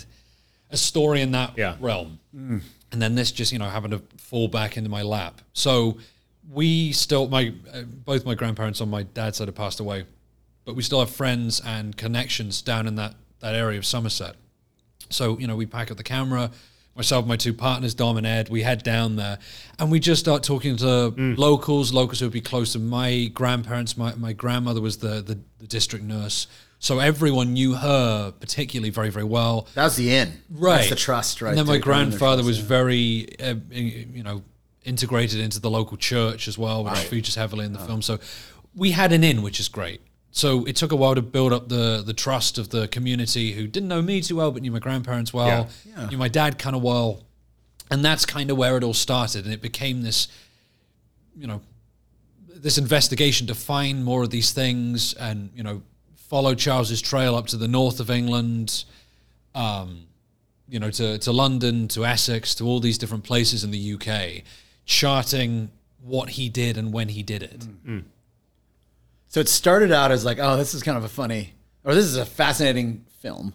[0.70, 1.76] a story in that Yeah.
[1.78, 2.18] realm.
[2.34, 2.62] Mm.
[2.97, 5.42] And then this just, you know, happened to fall back into my lap.
[5.53, 5.99] So
[6.51, 10.07] we still, my uh, both my grandparents on my dad's side have passed away,
[10.64, 14.36] but we still have friends and connections down in that that area of Somerset.
[15.11, 16.51] So, you know, we pack up the camera,
[16.94, 19.40] myself, my two partners, Dom and Ed, we head down there
[19.78, 23.99] and we just start talking to locals, locals who would be close to my grandparents.
[23.99, 26.47] My, my grandmother was the, the, the district nurse.
[26.87, 29.66] So everyone knew her particularly very, very well.
[29.74, 30.32] That was the in.
[30.49, 30.76] Right.
[30.76, 31.49] That's the trust, right?
[31.49, 32.64] And then my there, growing their grandfather trust, was yeah.
[32.64, 34.45] very, uh, you know,
[34.84, 37.87] integrated into the local church as well, which features heavily in the Oh.
[37.87, 38.03] film.
[38.03, 38.20] So
[38.72, 40.01] we had an in, which is great.
[40.30, 43.66] So it took a while to build up the the trust of the community who
[43.66, 45.68] didn't know me too well, but knew my grandparents well,
[46.09, 47.24] knew my dad kind of well,
[47.91, 49.45] and that's kind of where it all started.
[49.45, 50.28] And it became this,
[51.37, 51.62] you know,
[52.47, 55.82] this investigation to find more of these things, and you know,
[56.29, 58.85] follow Charles's trail up to the north of England,
[59.55, 60.07] um,
[60.68, 64.43] you know, to to London, to Essex, to all these different places in the UK,
[64.85, 65.70] charting
[66.03, 67.61] what he did and when he did it.
[67.61, 67.77] Mm.
[67.87, 68.05] Mm.
[69.29, 71.55] So it started out as like, oh, this is kind of a funny,
[71.85, 73.55] or this is a fascinating film,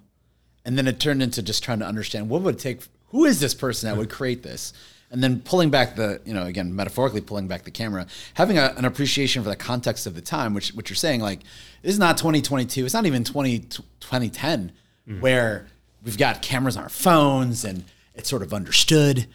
[0.65, 2.81] and then it turned into just trying to understand what would it take.
[3.09, 4.13] Who is this person that would mm.
[4.13, 4.73] create this?
[5.11, 8.73] And then pulling back the, you know, again, metaphorically pulling back the camera, having a,
[8.77, 11.41] an appreciation for the context of the time, which, which you're saying, like,
[11.81, 12.85] this is not 2022.
[12.85, 14.71] It's not even 20, 2010,
[15.07, 15.21] mm.
[15.21, 15.67] where
[16.03, 17.83] we've got cameras on our phones and
[18.15, 19.27] it's sort of understood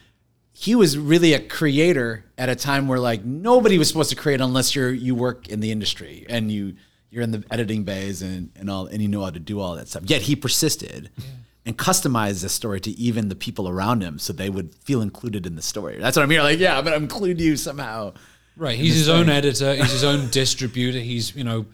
[0.59, 4.41] he was really a creator at a time where like nobody was supposed to create
[4.41, 6.73] unless you're you work in the industry and you
[7.11, 9.75] you're in the editing bays and, and all and you know how to do all
[9.75, 10.03] that stuff.
[10.07, 11.11] Yet he persisted
[11.67, 15.45] and customize the story to even the people around him so they would feel included
[15.45, 15.97] in the story.
[15.99, 18.13] That's what I'm here like, yeah, I'm gonna include you somehow.
[18.55, 18.79] Right.
[18.79, 19.75] He's his own editor.
[19.75, 20.99] He's his own distributor.
[20.99, 21.65] He's you know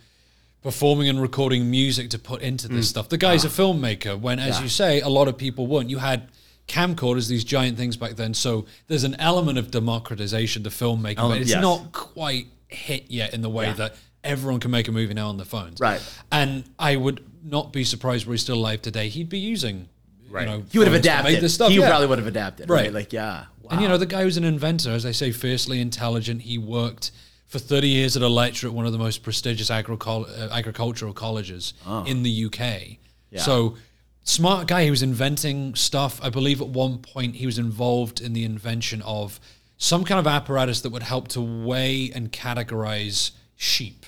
[0.64, 2.90] performing and recording music to put into this mm.
[2.90, 3.10] stuff.
[3.10, 3.52] The guy's a ah.
[3.52, 4.20] filmmaker.
[4.20, 5.90] When, as you say, a lot of people weren't.
[5.92, 6.30] You had
[6.68, 8.34] camcorders, these giant things back then.
[8.34, 11.62] So there's an element of democratization to filmmaking, but it's yes.
[11.62, 15.38] not quite hit yet in the way that everyone can make a movie now on
[15.38, 15.80] their phones.
[15.80, 16.02] Right.
[16.32, 19.10] And I would not be surprised were he still alive today.
[19.10, 19.90] He'd be using.
[20.30, 20.48] Right.
[20.48, 21.34] You know, He would have adapted.
[21.34, 21.70] Make this stuff.
[21.70, 21.88] he yeah.
[21.88, 22.70] probably would have adapted.
[22.70, 22.86] Right.
[22.86, 22.94] Right.
[22.94, 23.46] Like, yeah.
[23.70, 26.42] And you know, the guy was an inventor, as I say, fiercely intelligent.
[26.42, 27.12] He worked
[27.48, 31.14] for 30 years at a lecture at one of the most prestigious agricul- uh, agricultural
[31.14, 31.74] colleges
[32.06, 32.98] in the UK.
[33.30, 33.42] Yeah.
[33.42, 33.78] So,
[34.24, 34.84] smart guy.
[34.84, 36.20] He was inventing stuff.
[36.24, 39.40] I believe at one point he was involved in the invention of
[39.78, 44.06] some kind of apparatus that would help to weigh and categorize sheep.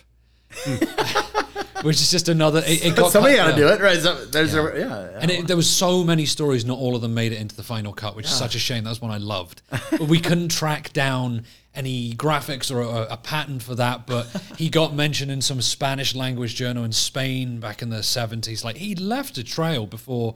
[1.82, 2.64] Which is just another.
[2.66, 4.00] It, it got Somebody got to do it, right?
[4.00, 5.20] So there's a yeah.
[5.22, 7.64] And it, there was so many stories, not all of them made it into the
[7.64, 8.84] final cut, which is such a shame.
[8.84, 9.62] That's one I loved.
[9.92, 11.44] But we couldn't track down
[11.76, 14.08] any graphics or a, a pattern for that.
[14.08, 14.26] But
[14.58, 18.64] he got mentioned in some Spanish language journal in Spain back in the seventies.
[18.64, 20.36] Like he left a trail before,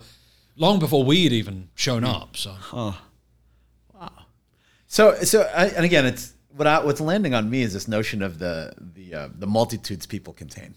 [0.55, 2.09] long before we had even shown hmm.
[2.09, 2.37] up.
[2.37, 2.95] So wow.
[4.89, 8.21] So, so, I, and again, it's what I, what's landing on me is this notion
[8.21, 10.73] of the the uh, the multitudes people contain,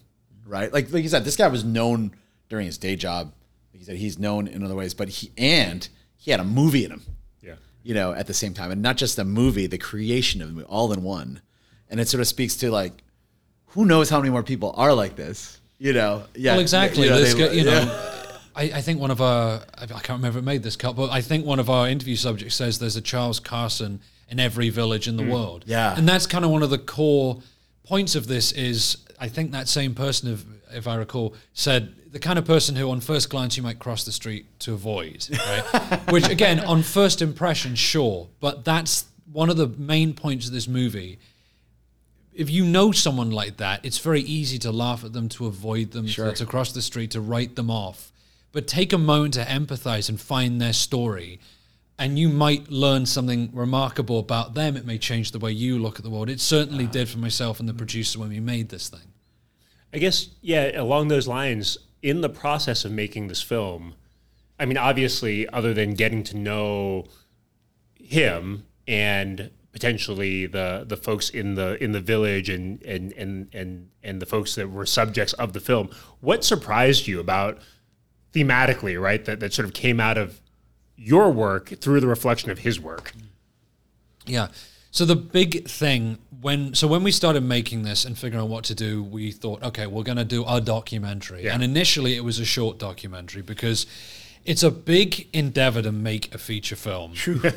[0.47, 0.73] right?
[0.73, 2.15] Like, like you said, this guy was known
[2.49, 3.33] during his day job.
[3.73, 6.85] Like you said, he's known in other ways, but he and he had a movie
[6.85, 7.03] in him,
[7.43, 7.55] Yeah.
[7.83, 10.55] you know, at the same time, and not just a movie, the creation of the
[10.55, 11.41] movie, all in one,
[11.89, 13.03] and it sort of speaks to like,
[13.69, 16.25] who knows how many more people are like this, you know?
[16.35, 17.05] Yeah, well, exactly.
[17.05, 17.85] You know, This they- guy- you yeah.
[17.85, 18.09] know,
[18.55, 21.11] I, I think one of our I can't remember if it made this cut, but
[21.11, 25.09] I think one of our interview subjects says there's a Charles Carson in every village
[25.09, 25.33] in the mm.
[25.33, 25.65] world.
[25.67, 25.97] Yeah.
[25.97, 27.41] and that's kind of one of the core
[27.85, 28.53] points of this.
[28.53, 32.77] Is I think that same person, if if I recall, said the kind of person
[32.77, 35.29] who, on first glance, you might cross the street to avoid.
[35.31, 36.01] Right?
[36.11, 40.69] Which again, on first impression, sure, but that's one of the main points of this
[40.69, 41.19] movie
[42.35, 45.91] if you know someone like that, it's very easy to laugh at them, to avoid
[45.91, 48.11] them, to, to cross the street, to write them off.
[48.53, 51.41] But take a moment to empathize and find their story,
[52.03, 54.77] and you might learn something remarkable about them.
[54.77, 56.29] It may change the way you look at the world.
[56.29, 56.91] It certainly ah.
[56.91, 59.13] did for myself and the producer when we made this thing.
[59.95, 63.95] I guess, yeah, along those lines, in the process of making this film,
[64.59, 67.05] I mean, obviously, other than getting to know
[67.95, 73.91] him and potentially the the folks in the in the village and and and and
[74.03, 75.89] and the folks that were subjects of the film,
[76.21, 77.61] what surprised you about
[78.33, 79.25] thematically, right?
[79.25, 80.42] That that sort of came out of
[81.05, 83.13] your work through the reflection of his work.
[84.27, 84.49] Yeah.
[84.91, 88.65] So the big thing when so when we started making this and figuring out what
[88.65, 91.45] to do, we thought, okay, we're going to do a documentary.
[91.45, 91.55] Yeah.
[91.55, 93.87] And initially, it was a short documentary because
[94.45, 97.15] it's a big endeavor to make a feature film.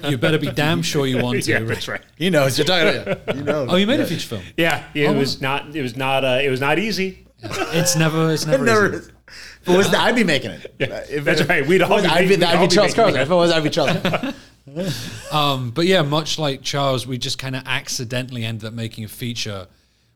[0.08, 1.52] You better be damn sure you want to.
[1.52, 2.02] yeah, that's right.
[2.16, 3.22] he knows you're talking about.
[3.36, 4.44] You know, Oh, you made a feature film.
[4.56, 5.76] Yeah, it Oh, was not.
[5.76, 6.24] It was not.
[6.24, 7.28] Uh, it was not easy.
[7.44, 8.32] It's never.
[8.32, 8.64] It's never.
[8.64, 9.04] never.
[9.28, 9.38] Easy.
[9.62, 10.76] If it was the, I'd be making it.
[10.80, 11.66] If That's it- right.
[11.68, 13.22] We'd all was, be I'd be, making- I'd we'd be be Charles making Carlson.
[13.22, 14.36] If it was, I'd be Charles.
[15.32, 19.08] Um, but yeah, much like Charles, we just kind of accidentally ended up making a
[19.08, 19.68] feature,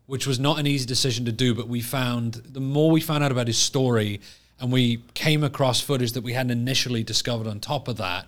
[0.07, 1.53] which was not an easy decision to do.
[1.53, 4.21] But we found the more we found out about his story,
[4.59, 7.45] and we came across footage that we hadn't initially discovered.
[7.47, 8.25] On top of that,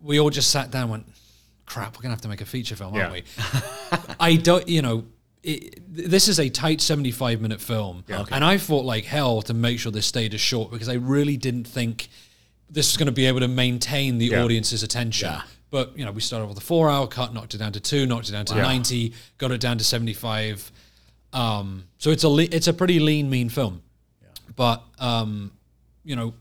[0.00, 1.06] we all just sat down, and went,
[1.66, 3.22] "Crap, we're gonna have to make a feature film, aren't Yeah.
[4.00, 5.04] we?" I don't, you know.
[5.44, 8.02] It, this is a tight 75 minute film.
[8.08, 11.36] And I fought like hell to make sure this stayed as short because I really
[11.36, 12.08] didn't think
[12.70, 14.42] this was going to be able to maintain the Yeah.
[14.42, 15.32] audience's attention.
[15.70, 17.80] But, you know, we started off with a four hour cut, knocked it down to
[17.80, 20.72] two, knocked it down to 90, got it down to 75.
[21.32, 23.82] Um, so it's a, le- it's a pretty lean, mean film.
[24.56, 25.52] But, um,
[26.04, 26.34] you know,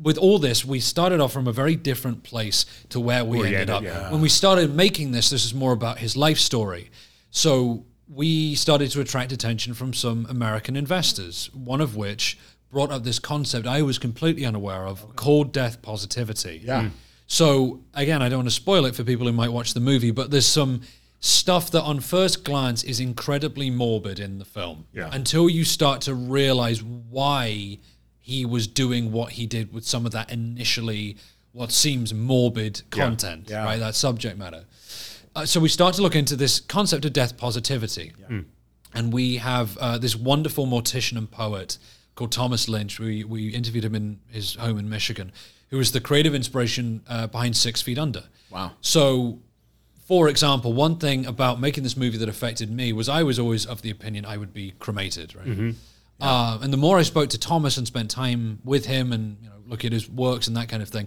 [0.00, 3.48] with all this, we started off from a very different place to where we Where
[3.48, 3.82] you ended up.
[3.82, 4.10] yeah.
[4.10, 6.90] When we started making this, this is more about his life story.
[7.30, 12.38] So we started to attract attention from some American investors, one of which
[12.70, 16.62] brought up this concept I was completely unaware of called death positivity.
[16.64, 16.82] Yeah.
[16.82, 16.88] Hmm.
[17.26, 20.10] So again, I don't want to spoil it for people who might watch the movie,
[20.10, 20.80] but there's some
[21.20, 24.86] stuff that on first glance is incredibly morbid in the film.
[24.94, 25.10] Yeah.
[25.12, 27.78] Until you start to realize why
[28.20, 31.16] he was doing what he did with some of that initially
[31.52, 33.64] what seems morbid content, Yeah.
[33.64, 33.78] right?
[33.80, 34.64] That subject matter.
[35.38, 38.12] Uh, so we start to look into this concept of death positivity.
[38.94, 41.78] And we have uh, this wonderful mortician and poet
[42.16, 42.98] called Thomas Lynch.
[42.98, 45.30] We, we interviewed him in his home in Michigan,
[45.70, 48.24] who was the creative inspiration uh, behind Six Feet Under.
[48.50, 48.72] Wow.
[48.80, 49.38] So,
[50.06, 53.64] for example, one thing about making this movie that affected me was I was always
[53.64, 55.46] of the opinion I would be cremated, right?
[56.20, 59.48] Uh, and the more I spoke to Thomas and spent time with him and you
[59.50, 61.06] know look at his works and that kind of thing,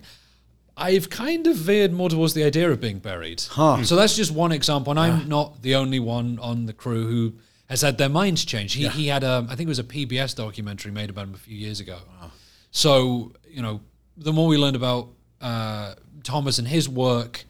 [0.77, 3.39] I've kind of veered more towards the idea of being buried.
[3.39, 7.33] So that's just one example, and I'm not the only one on the crew who
[7.69, 8.75] has had their minds changed.
[8.75, 11.37] He, he had a, I think it was a PBS documentary made about him a
[11.37, 11.97] few years ago.
[12.71, 13.81] So you know,
[14.17, 15.09] the more we learned about
[15.41, 17.43] uh, Thomas and his work,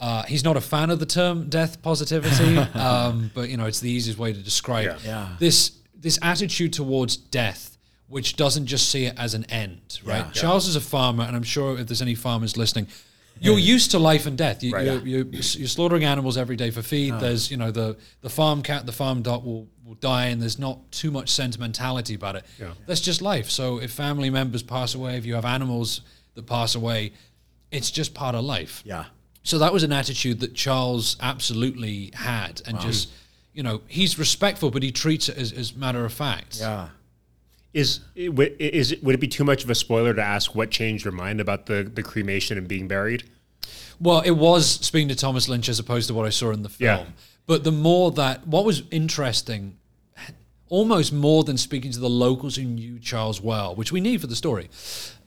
[0.00, 3.80] uh, he's not a fan of the term death positivity, um, but you know, it's
[3.80, 4.98] the easiest way to describe Yeah.
[5.04, 5.28] Yeah.
[5.38, 7.76] this this attitude towards death,
[8.12, 10.26] which doesn't just see it as an end, right?
[10.26, 10.30] Yeah.
[10.32, 12.86] Charles is a farmer, and I'm sure if there's any farmers listening.
[13.40, 14.62] You're used to life and death.
[14.62, 14.84] You, Right.
[14.86, 17.14] you're, you're, you're slaughtering animals every day for feed.
[17.14, 17.18] Oh.
[17.18, 20.58] There's, you know, the, the farm cat, the farm dog will, will die, and there's
[20.58, 22.44] not too much sentimentality about it.
[22.60, 22.72] Yeah.
[22.86, 23.48] That's just life.
[23.50, 26.02] So if family members pass away, if you have animals
[26.34, 27.14] that pass away,
[27.70, 28.82] it's just part of life.
[28.84, 29.06] Yeah.
[29.42, 33.08] So that was an attitude that Charles absolutely had, and just
[33.54, 36.60] you know he's respectful, but he treats it as, as matter of fact.
[36.60, 36.88] Yeah.
[37.74, 40.70] Is it- is it, would it be too much of a spoiler to ask what
[40.70, 43.24] changed your mind about the, the cremation and being buried?
[44.00, 46.68] Well, it was speaking to Thomas Lynch as opposed to what I saw in the
[46.68, 46.98] film.
[47.00, 47.04] Yeah.
[47.46, 49.76] But the more that what was interesting,
[50.68, 54.26] almost more than speaking to the locals who knew Charles well, which we need for
[54.26, 54.68] the story,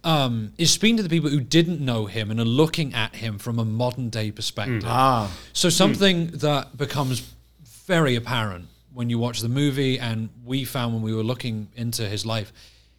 [0.04, 3.38] um, is speaking to the people who didn't know him and are looking at him
[3.40, 4.84] from a modern day perspective.
[4.86, 5.32] Ah.
[5.54, 7.22] So something that becomes
[7.88, 12.08] very apparent when you watch the movie, and we found when we were looking into
[12.08, 12.52] his life,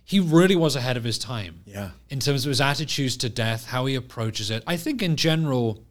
[0.05, 1.63] he really was ahead of his time.
[1.65, 1.91] Yeah.
[2.11, 4.63] In terms of his attitudes to death, how he approaches it.
[4.67, 5.83] I think in general,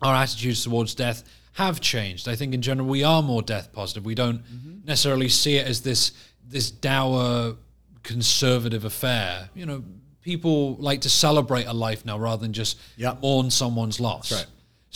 [0.00, 1.24] our attitudes towards death
[1.54, 2.28] have changed.
[2.28, 4.04] I think in general we are more death positive.
[4.04, 4.86] We don't mm-hmm.
[4.86, 6.12] necessarily see it as this
[6.46, 7.56] this dour
[8.02, 9.50] conservative affair.
[9.54, 9.84] You know,
[10.22, 13.20] people like to celebrate a life now rather than just Yep.
[13.20, 14.32] mourn someone's loss.
[14.32, 14.46] right.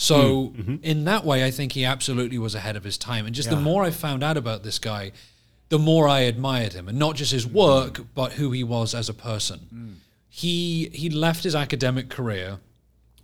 [0.01, 0.61] So hmm.
[0.61, 0.75] mm-hmm.
[0.81, 3.25] in that way, I think he absolutely was ahead of his time.
[3.25, 5.11] And just the more I found out about this guy,
[5.67, 8.03] the more I admired him, and not just his work, mm-hmm.
[8.15, 9.59] but who he was as a person.
[9.75, 9.95] Mm.
[10.29, 12.59] He he left his academic career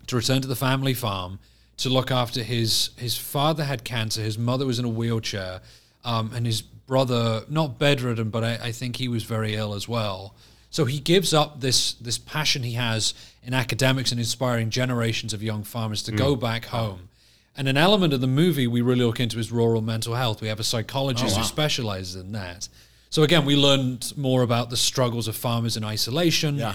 [0.07, 1.39] to return to the family farm
[1.77, 5.61] to look after his his father had cancer, his mother was in a wheelchair,
[6.03, 9.87] um, and his brother not bedridden, but I, I think he was very ill as
[9.87, 10.35] well.
[10.75, 15.41] So he gives up this this passion he has in academics and inspiring generations of
[15.41, 17.07] young farmers to go back home.
[17.55, 20.41] And an element of the movie we really look into is rural mental health.
[20.41, 22.67] We have a psychologist who specializes in that.
[23.09, 26.57] So again, we learned more about the struggles of farmers in isolation.
[26.57, 26.73] Yeah.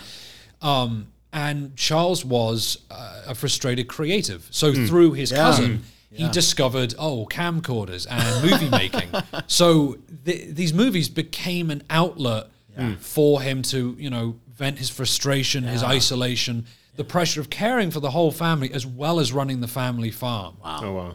[0.63, 4.49] Um, and Charles was uh, a frustrated creative.
[4.51, 9.11] So through his cousin, he discovered oh camcorders and movie making.
[9.47, 12.47] So th- these movies became an outlet
[12.79, 12.99] Mm.
[12.99, 16.67] for him to you know vent his frustration, his isolation,
[16.97, 20.57] the pressure of caring for the whole family as well as running the family farm.
[20.65, 21.15] Oh wow.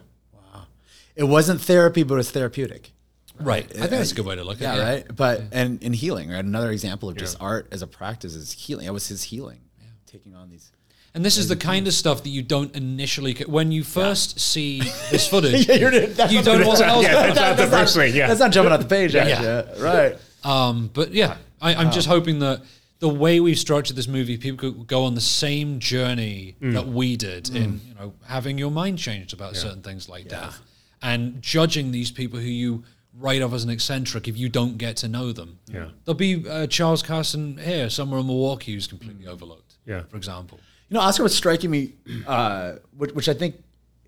[1.16, 2.92] It wasn't therapy, but it was therapeutic.
[3.40, 3.66] Right.
[3.72, 4.78] I think that's a good way to look at it.
[4.82, 5.06] Yeah, right.
[5.16, 6.44] But and in healing, right?
[6.44, 8.86] Another example of just art as a practice is healing.
[8.86, 9.60] It was his healing,
[10.06, 10.72] taking on these.
[11.14, 14.80] And this is the kind of stuff that you don't initially when you first see
[15.12, 15.66] this footage.
[15.68, 17.04] Yeah, you're- that's you don't I'm want saying.
[17.04, 17.08] to.
[17.10, 18.14] Yeah, that's not the first thing.
[18.14, 18.28] Yeah.
[18.28, 19.16] That's not jumping off the page.
[19.16, 19.28] Yeah.
[19.42, 20.18] Yeah, right.
[20.46, 22.62] Um, but yeah, I, I'm just hoping that
[23.00, 27.18] the way we've structured this movie, people could go on the same journey that we
[27.18, 30.62] did in, you know, having your mind changed about certain things like death,
[31.02, 32.84] and judging these people who you
[33.18, 35.60] write off as an eccentric if you don't get to know them.
[35.68, 35.88] Yeah.
[36.04, 39.76] There'll be uh, Charles Carson here, somewhere in Milwaukee, who's completely overlooked.
[39.86, 40.04] Yeah.
[40.10, 40.60] for example.
[40.90, 41.94] You know, Oscar was striking me,
[42.28, 43.64] uh, which, which I think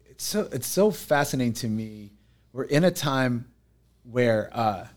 [0.05, 2.11] it's so it's so fascinating to me.
[2.53, 3.45] We're in a time
[4.03, 4.87] where uh, we're,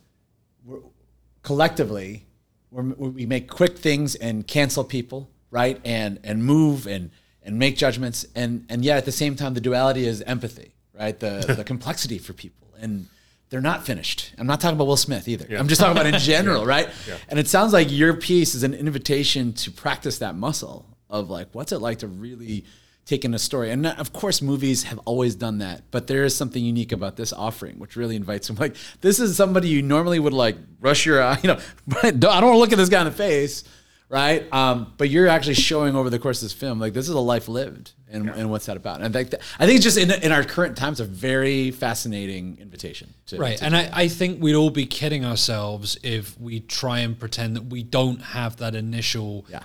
[1.43, 2.27] collectively
[2.71, 5.81] we're, we make quick things and cancel people, right?
[5.85, 7.11] And and move and
[7.43, 11.19] and make judgments, and and yet at the same time, the duality is empathy, right?
[11.19, 13.07] The the complexity for people, and
[13.49, 14.33] they're not finished.
[14.39, 15.57] I'm not talking about Will Smith either.
[15.57, 16.89] I'm just talking about in general, right?
[17.29, 21.49] And it sounds like your piece is an invitation to practice that muscle of like,
[21.53, 22.65] what's it like to really
[23.07, 23.71] take in a story?
[23.71, 27.33] And of course, movies have always done that, but there is something unique about this
[27.33, 28.57] offering, which really invites them.
[28.61, 31.59] Like, this is somebody you normally would like rush your eye, you know,
[32.03, 33.65] I don't want to look at this guy in the face,
[34.09, 34.47] right?
[34.53, 37.21] Um, but you're actually showing over the course of this film, like this is a
[37.21, 38.97] life lived, and, and what's that about?
[39.01, 41.71] And I think that, I think it's just in, in our current times a very
[41.71, 43.15] fascinating invitation.
[43.27, 43.59] To, Right.
[43.59, 47.55] to- And I, I think we'd all be kidding ourselves if we try and pretend
[47.57, 49.63] that we don't have that initial, yeah.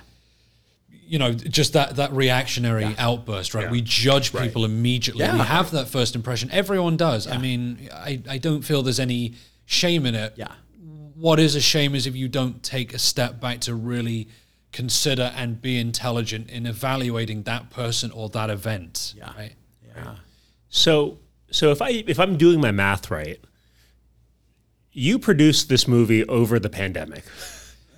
[1.06, 3.70] You know, just that, that reactionary outburst, right?
[3.70, 5.24] We judge people immediately.
[5.24, 5.34] Yeah.
[5.34, 6.50] We have that first impression.
[6.50, 7.26] Everyone does.
[7.26, 9.34] I mean, I, I don't feel there's any
[9.64, 10.34] shame in it.
[10.36, 10.52] Yeah.
[11.14, 14.28] What is a shame is if you don't take a step back to really
[14.72, 19.14] consider and be intelligent in evaluating that person or that event.
[19.16, 19.32] Yeah.
[19.36, 19.54] Right.
[20.68, 21.18] So
[21.50, 23.40] so if I if I'm doing my math right,
[24.92, 27.24] you produced this movie over the pandemic.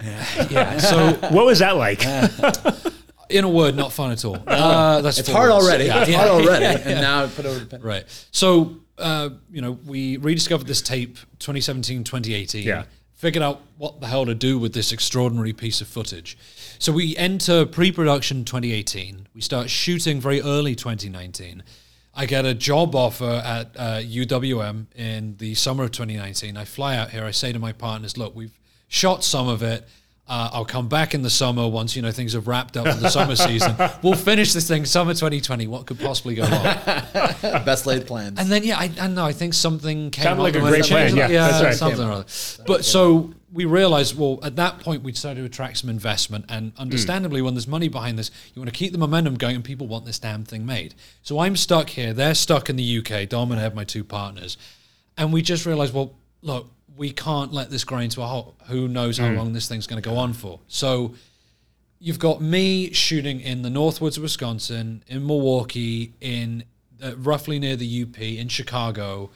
[0.03, 0.79] Yeah.
[0.79, 2.05] So What was that like?
[3.29, 4.39] in a word, not fun at all.
[4.47, 5.65] Uh, that's It's hard words.
[5.67, 5.85] already.
[5.87, 6.65] Yeah, it's yeah, hard already.
[6.65, 7.83] yeah, And now put over the pen.
[7.83, 8.27] Right.
[8.31, 12.63] So, uh, you know, we rediscovered this tape 2017, 2018.
[12.67, 12.85] Yeah.
[13.15, 16.39] Figured out what the hell to do with this extraordinary piece of footage.
[16.79, 19.27] So we enter pre production 2018.
[19.35, 21.65] We start shooting very early 2019.
[22.15, 26.57] I get a job offer at uh, UWM in the summer of 2019.
[26.57, 27.25] I fly out here.
[27.25, 28.58] I say to my partners, look, we've
[28.89, 29.87] shot some of it.
[30.27, 33.01] Uh, I'll come back in the summer once you know things have wrapped up for
[33.01, 33.75] the summer season.
[34.03, 35.67] We'll finish this thing summer 2020.
[35.67, 36.63] What could possibly go wrong?
[37.65, 38.39] Best laid plans.
[38.39, 39.25] And then yeah, I, I don't know.
[39.25, 40.25] I think something came.
[40.25, 40.89] Sounded like a with great it.
[40.89, 41.17] plan.
[41.17, 41.75] Yeah, yeah, that's right.
[41.75, 42.27] something or other.
[42.67, 46.73] But so we realized, well, at that point, we decided to attract some investment, and
[46.77, 49.87] understandably, when there's money behind this, you want to keep the momentum going, and people
[49.87, 50.95] want this damn thing made.
[51.23, 52.13] So I'm stuck here.
[52.13, 53.29] They're stuck in the UK.
[53.29, 54.59] Dom and I have my two partners,
[55.17, 58.57] and we just realized, well, look, we can't let this grind to a halt.
[58.67, 60.61] Who knows how long this thing's going to go on for?
[60.67, 61.15] So
[62.01, 66.65] you've got me shooting in the Northwoods of Wisconsin, in Milwaukee, in
[67.03, 69.31] uh, roughly near the UP, in Chicago.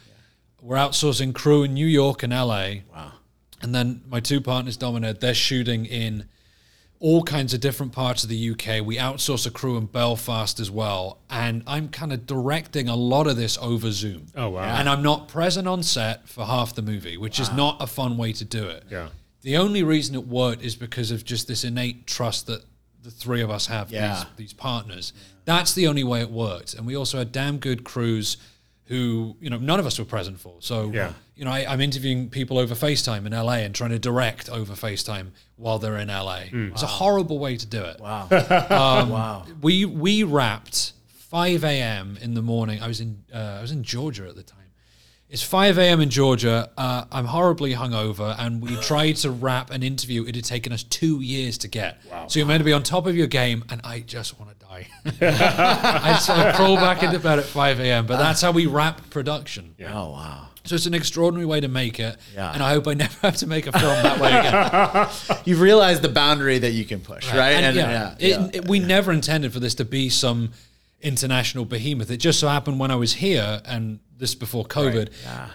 [0.61, 2.83] We're outsourcing crew in New York and LA.
[2.93, 3.13] wow.
[3.63, 6.29] And then my two partners, Dom and Ed, they're shooting in
[7.03, 8.87] all kinds of different parts of the UK.
[8.87, 11.19] We outsource a crew in Belfast as well.
[11.29, 14.27] And I'm kind of directing a lot of this over Zoom.
[14.37, 14.63] Oh, wow.
[14.63, 17.57] And I'm not present on set for half the movie, which is ah.
[17.57, 18.85] not a fun way to do it.
[18.89, 19.09] Yeah.
[19.41, 22.65] The only reason it worked is because of just this innate trust that
[23.03, 24.15] the three of us have, Yeah.
[24.15, 25.13] these, these partners.
[25.45, 26.75] That's the only way it worked.
[26.75, 28.37] And we also had damn good crews
[28.85, 30.55] who, you know, none of us were present for.
[30.61, 31.15] So, Yeah.
[31.35, 34.75] You know, I, I'm interviewing people over FaceTime in LA and trying to direct over
[34.75, 36.45] FaceTime while they're in LA.
[36.53, 38.01] It's a horrible way to do it.
[38.01, 38.29] Wow.
[38.71, 39.47] Um, wow.
[39.61, 42.19] We we wrapped 5 a.m.
[42.21, 42.83] in the morning.
[42.83, 44.59] I was in uh, I was in Georgia at the time.
[45.31, 46.03] It's 5 a.m.
[46.03, 46.71] in Georgia.
[46.77, 50.27] Uh, I'm horribly hungover, and we tried to wrap an interview.
[50.27, 51.99] It had taken us two years to get.
[52.11, 52.27] Wow.
[52.27, 54.67] So you're meant to be on top of your game, and I just want to
[54.67, 54.89] die.
[55.23, 58.07] I just want crawl back into bed at 5 a.m.
[58.07, 59.75] But that's how we wrap production.
[59.89, 60.49] Oh, wow.
[60.65, 62.53] So it's an extraordinary way to make it, Yeah.
[62.53, 65.41] and I hope I never have to make a film that way again.
[65.45, 67.51] You've realized the boundary that you can push, right?
[67.53, 68.51] And, And, yeah, yeah, it, yeah.
[68.61, 70.51] it- we never intended for this to be some
[71.01, 72.11] international behemoth.
[72.11, 75.09] It just so happened when I was here, and this before COVID,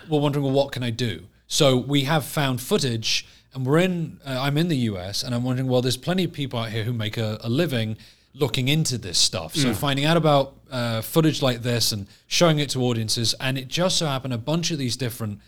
[0.10, 1.24] we're wondering, well, what can I do?
[1.48, 4.20] So we have found footage, and we're in.
[4.26, 6.84] Uh, I'm in the US, and I'm wondering, well, there's plenty of people out here
[6.84, 7.98] who make a, a living
[8.40, 9.56] looking into this stuff.
[9.56, 13.68] So finding out about uh, footage like this and showing it to audiences, and it
[13.68, 15.40] just so happened a bunch of these different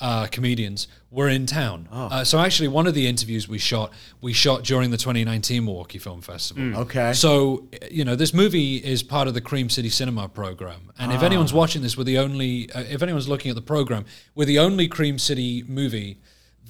[0.00, 1.88] uh, comedians were in town.
[1.90, 5.98] Uh, so actually, one of the interviews we shot, we shot during the 2019 Milwaukee
[5.98, 6.82] Film Festival.
[6.82, 7.12] Okay.
[7.12, 11.22] So you know, this movie is part of the Cream City Cinema program, and if
[11.22, 12.70] anyone's watching this, we're the only.
[12.72, 16.18] Uh, if anyone's looking at the program, we're the only Cream City movie.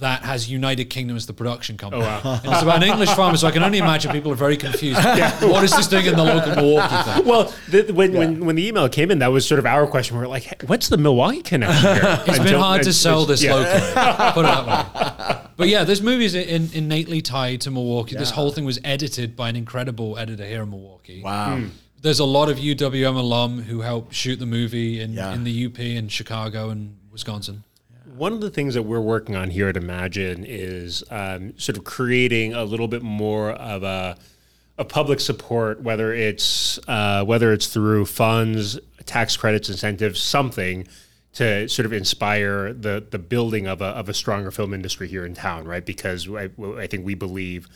[0.01, 2.05] That has United Kingdom as the production company.
[2.05, 4.57] Oh And it's about an English farmer, so I can only imagine people are very
[4.57, 5.01] confused.
[5.05, 5.45] yeah.
[5.45, 7.27] What is this doing in the local Milwaukee thing?
[7.27, 10.17] Well, the, when, when when the email came in, that was sort of our question.
[10.17, 13.43] We were like, hey, "What's the Milwaukee connection here?" It's been hard to sell this
[13.43, 13.55] yeah.
[13.55, 13.81] locally.
[14.35, 15.41] Put it that way.
[15.57, 18.15] But yeah, this movie is in, innately tied to Milwaukee.
[18.17, 21.23] This whole thing was edited by an incredible editor here in Milwaukee.
[21.23, 21.57] wow.
[21.57, 21.69] Hmm.
[22.01, 25.35] There's a lot of UWM alum who helped shoot the movie in, Yeah.
[25.35, 27.65] in the UP and Chicago and Wisconsin.
[28.19, 31.85] One of the things that we're working on here at Imagine is um, sort of
[31.85, 34.19] creating a little bit more of a,
[34.77, 40.89] a public support, whether it's uh, whether it's through funds, tax credits, incentives, something
[41.35, 45.25] to sort of inspire the the building of a of a stronger film industry here
[45.25, 45.87] in town, right?
[45.87, 47.69] Because I, I think we believe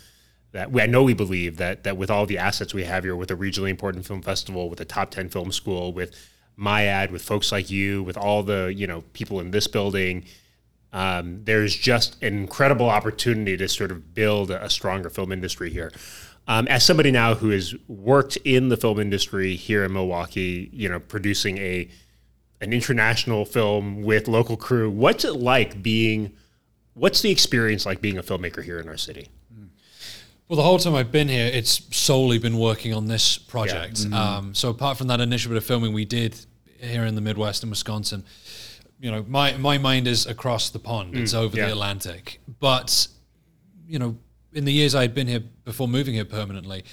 [0.51, 3.15] that we, I know we believe that that with all the assets we have here,
[3.15, 6.17] with a regionally important film festival, with a top ten film school, with
[6.57, 10.25] my ad, with folks like you, with all the you know people in this building,
[10.93, 15.91] um, there's just an incredible opportunity to sort of build a, stronger film industry here.
[16.47, 20.89] Um, as somebody now who has worked in the film industry here in Milwaukee, you
[20.89, 21.89] know, producing a
[22.61, 26.33] an international film with local crew, what's it like being?
[26.95, 29.29] What's the experience like being a filmmaker here in our city?
[30.53, 34.05] Well, the whole time I've been here, it's solely been working on this project.
[34.13, 36.37] Um, so apart from that initial bit of filming we did
[36.79, 38.23] here in the Midwest in Wisconsin,
[39.01, 41.17] you know, my my mind is across the pond.
[41.17, 41.65] It's over yeah.
[41.65, 42.43] the Atlantic.
[42.61, 43.09] But
[43.89, 44.19] you know,
[44.53, 46.85] in the years I had been here before moving here permanently,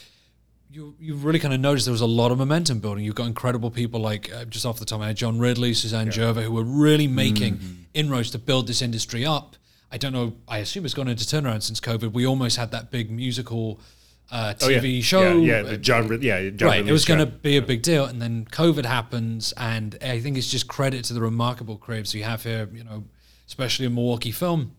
[0.72, 3.04] you you really kind of noticed there was a lot of momentum building.
[3.04, 5.74] You've got incredible people like uh, just off the top of my head, John Ridley,
[5.74, 7.60] Suzanne Gervais, who were really making
[7.94, 9.58] inroads to build this industry up.
[9.92, 10.34] I don't know.
[10.48, 12.14] I assume it's gone into turnaround since COVID.
[12.14, 13.80] We almost had that big musical
[14.32, 14.80] uh, Oh, yeah.
[14.80, 15.38] TV show.
[15.40, 16.88] yeah, yeah, John, yeah, John right.
[16.88, 20.38] It was going to be a big deal, and then COVID happens, and I think
[20.38, 22.70] it's just credit to the remarkable creatives we have here.
[22.72, 23.06] You know,
[23.48, 24.76] especially in Milwaukee film,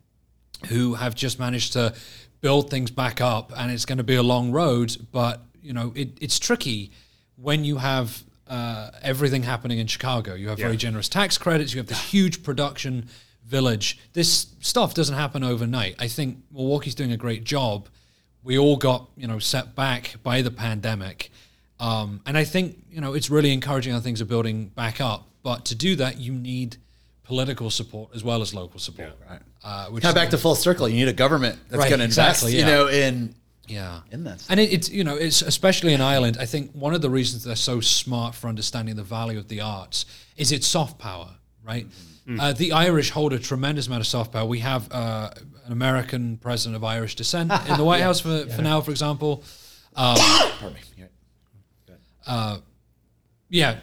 [0.68, 1.94] who have just managed to
[2.40, 4.96] build things back up, and it's going to be a long road.
[5.11, 6.92] But you know, it, it's tricky
[7.34, 10.34] when you have uh, everything happening in Chicago.
[10.34, 11.74] You have very generous tax credits.
[11.74, 13.08] You have this huge production
[13.47, 13.99] village.
[14.12, 15.97] This stuff doesn't happen overnight.
[15.99, 17.88] I think Milwaukee's doing a great job.
[18.43, 21.30] We all got you know set back by the pandemic,
[21.78, 25.26] um, and I think you know it's really encouraging how things are building back up.
[25.43, 26.76] But to do that, you need
[27.24, 29.12] political support as well as local support.
[29.28, 29.41] Right.
[29.62, 30.88] Uh, which Kind of back to full circle.
[30.88, 33.34] You need a government that's Right, going to invest, exactly, you know, in
[33.68, 34.47] yeah in this.
[34.51, 36.38] and it, it's you know it's especially in Ireland.
[36.41, 39.61] I think one of the reasons they're so smart for understanding the value of the
[39.61, 41.28] arts is its soft power,
[41.64, 41.86] right?
[42.38, 44.44] Uh, the Irish hold a tremendous amount of soft power.
[44.46, 45.30] We have uh,
[45.66, 49.42] an American president of Irish descent in the White House for, for now, for example.
[49.96, 50.80] Pardon me.
[52.26, 52.56] Yeah.
[53.52, 53.78] Yeah,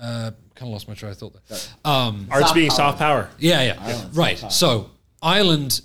[0.00, 1.58] uh, kind of lost my train of thought there.
[1.84, 2.76] Um, Arts Soft being power.
[2.76, 3.30] soft power.
[3.38, 4.06] Yeah, yeah.
[4.12, 4.38] right.
[4.52, 4.90] So
[5.20, 5.80] Ireland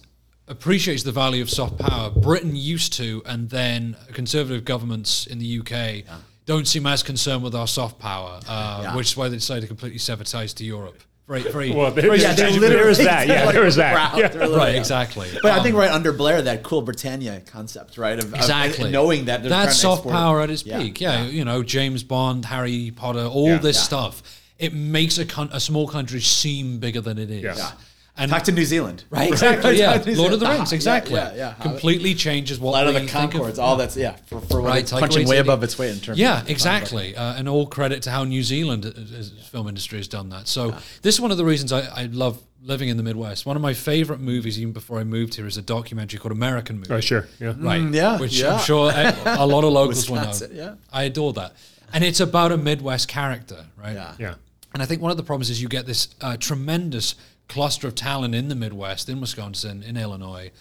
[0.47, 2.11] appreciates the value of soft power.
[2.11, 6.05] Britain used to, and then conservative governments in the UK
[6.45, 8.95] don't seem as concerned with our soft power, uh, Yeah.
[8.95, 11.01] which is why they decided to completely sever ties to Europe.
[11.29, 11.71] Very, very.
[11.71, 13.27] Well, there, very yeah, there, strategic- there that.
[13.27, 14.17] Yeah, Like there was that.
[14.17, 14.35] Yeah.
[14.47, 15.27] Right, exactly.
[15.43, 18.17] But I Um, think right under Blair, that cool Britannia concept, right?
[18.17, 18.89] Of, of Exactly.
[18.89, 20.99] knowing that they're that's soft power at its Yeah, peak.
[20.99, 23.57] Yeah, you know, James Bond, Harry Potter, all Yeah.
[23.59, 23.83] this Yeah.
[23.83, 24.23] stuff.
[24.57, 27.43] It makes a, con- a small country seem bigger than it is.
[27.43, 27.71] Yeah.
[28.19, 28.23] Yeah.
[28.23, 29.05] And Talk to New Zealand.
[29.09, 29.77] Right, exactly.
[29.77, 31.15] Yeah, Talk to New Lord of the Rings, exactly.
[31.15, 31.53] Yeah, yeah.
[31.53, 33.59] Completely changes what Flight of the Conchords, of.
[33.59, 35.41] all that's yeah for, for what Right, it's Taika punching way Waititi.
[35.41, 36.19] above its weight in terms.
[36.19, 37.15] Yeah, of exactly.
[37.15, 40.47] Uh, and all credit to how New Zealand uh, uh, film industry has done that.
[40.47, 43.45] So this is one of the reasons I, I love living in the Midwest.
[43.45, 46.77] One of my favorite movies, even before I moved here, is a documentary called American
[46.77, 46.93] Movie.
[46.93, 47.27] Oh, sure.
[47.39, 47.53] Yeah.
[47.57, 47.81] Right.
[47.81, 48.55] Mm, yeah, Which yeah.
[48.55, 50.27] I'm sure a, a lot of locals will know.
[50.27, 50.75] Wisconsin, yeah.
[50.91, 51.53] I adore that.
[51.93, 53.93] And it's about a Midwest character, right?
[53.93, 54.13] Yeah.
[54.19, 54.33] Yeah.
[54.73, 57.15] And I think one of the problems is you get this uh, tremendous
[57.49, 60.51] cluster of talent in the Midwest, in Wisconsin, in Illinois,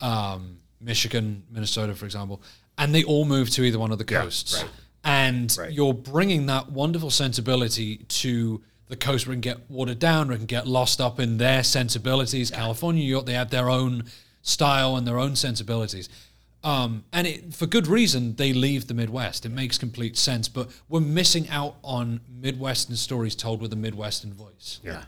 [0.00, 2.40] um, Michigan, Minnesota, for example,
[2.78, 4.54] and they all move to either one of the Yeah, coasts.
[4.62, 4.70] right.
[5.04, 5.72] And Right.
[5.72, 10.34] you're bringing that wonderful sensibility to the coast where it can get watered down, where
[10.36, 12.50] it can get lost up in their sensibilities.
[12.50, 14.04] California, New York, they have their own
[14.42, 16.08] style and their own sensibilities.
[16.62, 19.46] Um, and it, for good reason, they leave the Midwest.
[19.46, 24.32] It makes complete sense, but we're missing out on Midwestern stories told with a Midwestern
[24.34, 24.80] voice.
[24.84, 25.04] Yeah.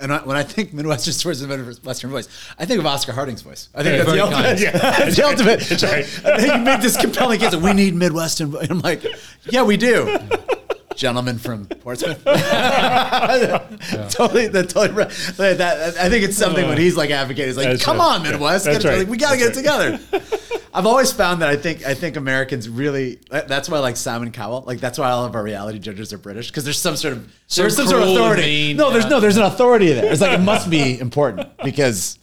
[0.00, 2.28] And I, when I think Midwestern stories and Midwestern voice,
[2.58, 3.68] I think of Oscar Harding's voice.
[3.74, 4.60] I think that's the ultimate.
[4.60, 5.60] Yeah, that's the ultimate.
[5.60, 6.24] That's right.
[6.24, 7.50] And then you make this compelling case.
[7.50, 8.54] that We need Midwestern.
[8.56, 9.04] And I'm like,
[9.50, 10.18] yeah, we do.
[10.98, 12.18] Gentleman from Portsmouth.
[12.24, 12.38] totally,
[14.48, 14.90] that totally.
[14.90, 15.08] right.
[15.36, 17.46] That, I think it's something when he's like advocating.
[17.46, 18.16] He's like, come right.
[18.16, 18.66] on, Midwest.
[18.66, 18.98] Get right.
[18.98, 20.58] like, we got to That's get it together.
[20.74, 23.20] I've always found that I think I think Americans really.
[23.30, 24.64] That's why I like Simon Cowell.
[24.66, 27.32] Like that's why all of our reality judges are British because there's some sort of
[27.46, 28.42] So there's some sort of authority.
[28.42, 29.10] mean, no, there's yeah.
[29.10, 30.12] no there's an authority there.
[30.12, 32.18] It's like it must be important because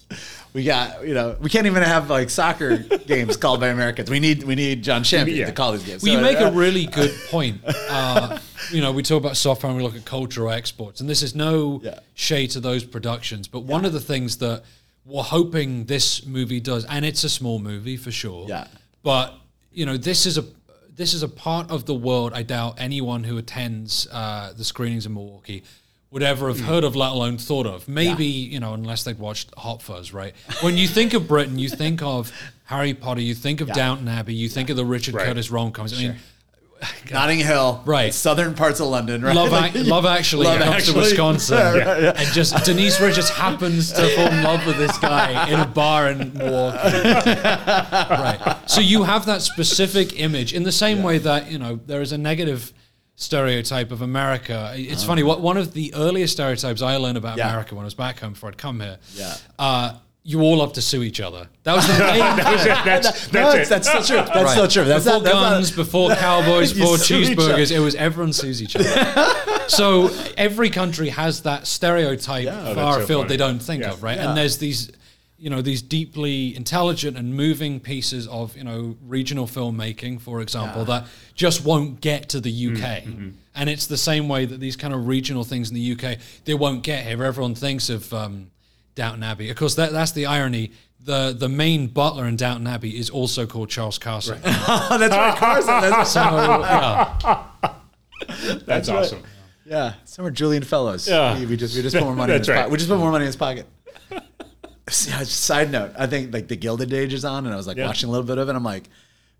[0.56, 2.78] we got you know we can't even have like soccer
[3.08, 4.10] games called by Americans.
[4.10, 5.46] We need we need Jon Champion Yeah.
[5.48, 6.02] to call these games.
[6.02, 7.60] Well, you make uh, a really good point.
[7.68, 8.40] Uh,
[8.72, 11.22] you know, we talk about soft power and we look at cultural exports, and this
[11.22, 12.00] is no Yeah.
[12.14, 13.50] shade to those productions.
[13.50, 14.64] But one of the things that
[15.06, 18.48] we're hoping this movie does, and it's a small movie for sure.
[18.48, 18.68] Yeah.
[19.04, 19.36] But
[19.74, 20.46] you know, this is a
[20.96, 22.32] this is a part of the world.
[22.34, 25.64] I doubt anyone who attends uh, the screenings in Milwaukee
[26.16, 26.66] would ever have hmm.
[26.66, 27.90] heard of, let alone thought of.
[27.90, 30.34] Maybe you know, unless they'd watched Hot Fuzz, right?
[30.62, 32.32] When you think of Britain, you think of
[32.64, 35.26] Harry Potter, you think of Downton Abbey, you think of the Richard Right.
[35.26, 35.94] Curtis rom coms.
[35.94, 36.16] I mean,
[37.12, 38.14] Notting Hill, Right.
[38.14, 39.36] Southern parts of London, right?
[39.36, 40.94] Love, Like, Ac- Love Actually Love comes Actually.
[40.94, 42.14] to Wisconsin, Yeah, yeah.
[42.16, 46.12] and just Denise Richards happens to fall in love with this guy in a bar
[46.12, 46.78] in Milwaukee.
[47.42, 48.58] right.
[48.68, 52.14] So you have that specific image in the same way that you know there is
[52.14, 52.72] a negative
[53.16, 54.74] stereotype of America.
[54.76, 55.24] It's funny.
[55.24, 57.50] What one of the earliest stereotypes I learned about Yeah.
[57.50, 58.98] America when I was back home before I'd come here.
[59.16, 59.36] Yeah.
[59.58, 59.94] Uh,
[60.28, 61.48] you all love to sue each other.
[61.64, 63.68] That was the main that's, that's No, it.
[63.68, 64.16] that's, that's still true.
[64.18, 64.50] That's Right.
[64.50, 64.84] still true.
[64.86, 68.76] That's before not, that's not- guns, before cowboys, before cheeseburgers, it was everyone sues each
[68.76, 69.66] other.
[69.68, 72.74] so every country has that stereotype Yeah.
[72.74, 73.30] Far so afield funny.
[73.30, 73.92] they don't think Yeah.
[73.92, 74.18] of, right?
[74.18, 74.30] Yeah.
[74.30, 74.92] And there's these,
[75.38, 80.86] you know, these deeply intelligent and moving pieces of, you know, regional filmmaking, for example,
[80.86, 83.04] that just won't get to the UK.
[83.04, 83.30] Mm-hmm.
[83.54, 86.54] And it's the same way that these kind of regional things in the UK they
[86.54, 87.24] won't get here.
[87.24, 88.52] Everyone thinks of um,
[88.96, 89.50] Downton Abbey.
[89.50, 90.72] Of course, that, that's the irony.
[91.02, 94.40] The the main butler in Downton Abbey is also called Charles Carson.
[94.44, 95.82] Oh, that's right, Carson.
[95.82, 97.46] That's, So yeah,
[98.66, 98.98] That's right.
[99.00, 99.24] awesome.
[99.66, 101.08] yeah, some are Julian Fellowes.
[101.08, 101.38] Yeah.
[101.38, 102.34] we, we just we just put more money.
[102.34, 102.62] in That's his right.
[102.62, 102.72] pocket.
[102.72, 103.68] We just put more money in his pocket.
[105.08, 107.78] Yeah, Side note: I think like the Gilded Age is on, and I was like
[107.78, 107.88] Yeah.
[107.88, 108.56] watching a little bit of it.
[108.56, 108.84] I'm like,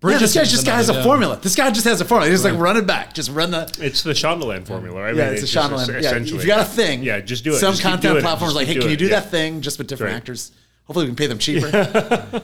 [0.04, 1.38] yeah, this guy just has a formula.
[1.40, 2.30] This guy just has a formula.
[2.30, 3.14] He's just like run it back.
[3.14, 3.72] Just run the.
[3.80, 5.14] It's the Shondaland formula, right?
[5.14, 5.88] I Yeah, mean, it's a just Shondaland.
[5.88, 6.38] Yeah, essentially.
[6.38, 7.58] if you got a thing, yeah, just do it.
[7.58, 9.10] Some Just content platforms like, hey, can you doing do it.
[9.10, 10.16] that thing just with different Right.
[10.18, 10.50] actors?
[10.86, 11.68] Hopefully, we can pay them cheaper.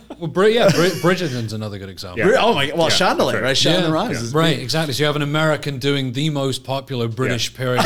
[0.19, 2.19] well, Bri- yeah, Bri- Bridgerton's another good example.
[2.27, 2.39] Yeah.
[2.41, 2.73] Oh my!
[2.75, 3.57] Well, Yeah, Shondaland, that's right?
[3.57, 4.95] Shondaland Yeah, Rhimes is right, exactly.
[4.95, 7.85] So you have an American doing the most popular British period.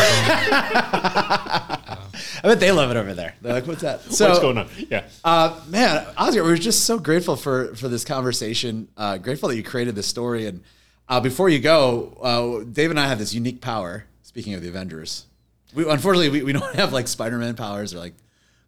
[2.38, 3.34] I bet they love it over there.
[3.42, 4.68] They're like, "What's that?" So, What's going on?
[4.90, 5.04] Yeah.
[5.24, 8.88] Uh, man, Oscar, we're just so grateful for for this conversation.
[8.96, 10.46] Uh, grateful that you created this story.
[10.46, 10.62] And
[11.09, 14.04] uh, before you go, uh, Dave and I have this unique power.
[14.22, 15.26] Speaking of the Avengers,
[15.74, 18.14] we unfortunately we, we don't have like Spider Man powers or like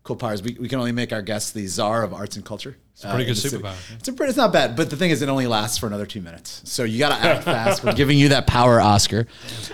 [0.08, 0.42] cool powers.
[0.42, 2.76] We, we can only make our guests the czar of arts and culture.
[2.94, 5.22] It's a pretty good superpower, It's a pretty, it's not bad, but the thing is,
[5.22, 6.62] it only lasts for another two minutes.
[6.64, 7.84] So you got to act fast.
[7.84, 9.28] We're giving you that power, Oscar.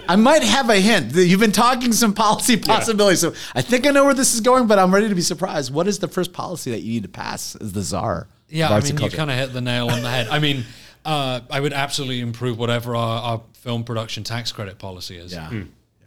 [0.09, 1.13] I might have a hint.
[1.13, 4.41] that You've been talking some policy possibilities, so I think I know where this is
[4.41, 5.73] going, but I'm ready to be surprised.
[5.73, 8.27] What is the first policy that you need to pass as the czar?
[8.51, 10.29] Yeah, of I mean, and you kind of hit the nail on the head.
[10.29, 10.65] I mean,
[11.05, 15.33] uh, I would absolutely improve whatever our, our film production tax credit policy is.
[15.33, 15.63] Yeah.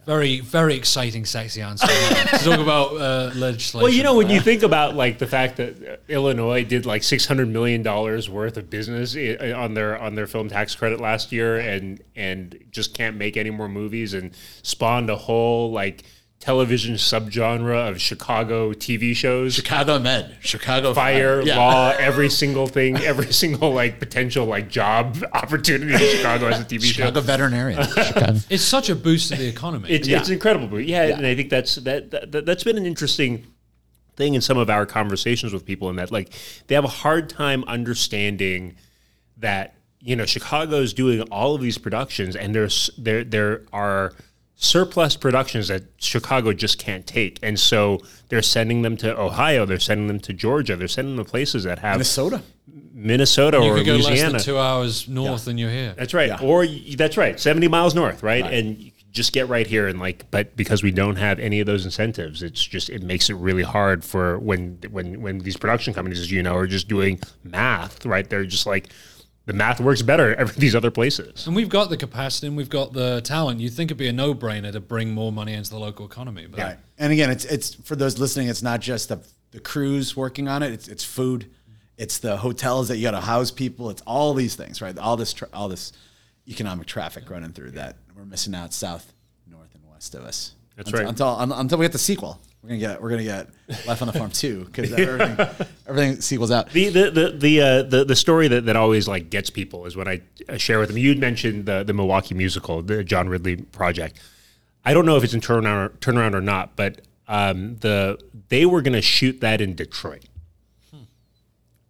[0.07, 1.85] Very, very exciting, sexy answer.
[1.85, 3.83] to talk about uh, legislation.
[3.83, 7.03] Well, you know, when you think about like the fact that uh, Illinois did like
[7.03, 11.01] six hundred million dollars worth of business i- on their on their film tax credit
[11.01, 14.31] last year, and and just can't make any more movies, and
[14.63, 16.03] spawned a whole like
[16.39, 19.55] television subgenre of Chicago TV shows.
[19.55, 21.57] Chicago Med, Chicago Fire, Yeah.
[21.57, 26.63] law, every single thing, every single like potential like job opportunity in Chicago as a
[26.63, 26.87] TV show.
[27.03, 27.83] Chicago veterinarian.
[27.87, 28.35] Chicago.
[28.49, 29.89] it's such a boost to the economy.
[29.89, 33.45] It's, it's incredible, but yeah, and I think that's that, that that's been an interesting
[34.15, 36.31] thing in some of our conversations with people, in that like
[36.67, 38.75] they have a hard time understanding
[39.37, 44.13] that you know Chicago is doing all of these productions, and there's there there are
[44.57, 47.99] surplus productions that Chicago just can't take, and so
[48.29, 51.63] they're sending them to Ohio, they're sending them to Georgia, they're sending them to places
[51.63, 52.41] that have Minnesota.
[52.93, 54.31] Minnesota you or could go less Louisiana.
[54.33, 55.93] than two hours north and you're here.
[55.95, 56.29] That's right.
[56.29, 56.41] Yeah.
[56.41, 57.39] Or that's right.
[57.39, 58.43] 70 miles north, right?
[58.43, 61.67] And you just get right here and like but because we don't have any of
[61.67, 65.93] those incentives, it's just it makes it really hard for when when when these production
[65.93, 68.27] companies as you know are just doing math, right?
[68.27, 68.89] They're just like
[69.47, 71.47] the math works better at these other places.
[71.47, 73.61] And we've got the capacity and we've got the talent.
[73.61, 76.45] You'd think it'd be a no-brainer to bring more money into the local economy.
[76.47, 76.77] But Right.
[76.99, 78.49] And again, it's it's for those listening.
[78.49, 80.73] It's not just the the crews working on it.
[80.73, 81.49] It's it's food.
[81.97, 83.89] It's the hotels that you got to house people.
[83.89, 84.95] It's all these things, right?
[84.97, 85.93] All this tra- all this
[86.47, 89.13] economic traffic running through that we're missing out south,
[89.49, 90.55] north, and west of us.
[90.75, 91.09] That's until, right.
[91.09, 93.49] Until until we get the sequel, we're gonna get we're gonna get
[93.87, 95.47] Life on the Farm too because everything
[95.87, 96.69] everything sequels out.
[96.71, 99.95] The the the the, uh, the the story that, that always like gets people is
[99.95, 100.97] when I uh, share with them.
[100.97, 104.19] You mentioned the the Milwaukee musical, the John Ridley project.
[104.83, 108.81] I don't know if it's in turnaround turnaround or not, but um, the they were
[108.81, 110.25] going to shoot that in Detroit.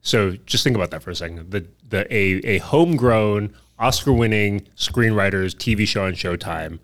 [0.01, 1.49] So just think about that for a second.
[1.49, 6.79] The the a a homegrown Oscar winning screenwriters TV show on Showtime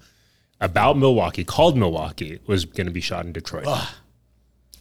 [0.61, 3.67] about Milwaukee called Milwaukee was going to be shot in Detroit.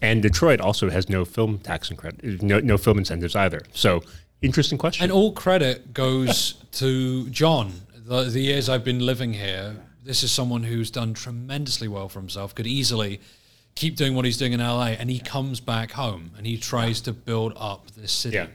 [0.00, 3.62] And Detroit also has no film tax and credit, no, no film incentives either.
[3.72, 4.02] So,
[4.40, 5.04] interesting question.
[5.04, 7.72] And all credit goes to John.
[7.94, 12.18] The, the years I've been living here, this is someone who's done tremendously well for
[12.18, 13.20] himself, could easily
[13.76, 17.00] keep doing what he's doing in LA, and he comes back home and he tries
[17.02, 18.36] to build up this city.
[18.36, 18.46] yeah,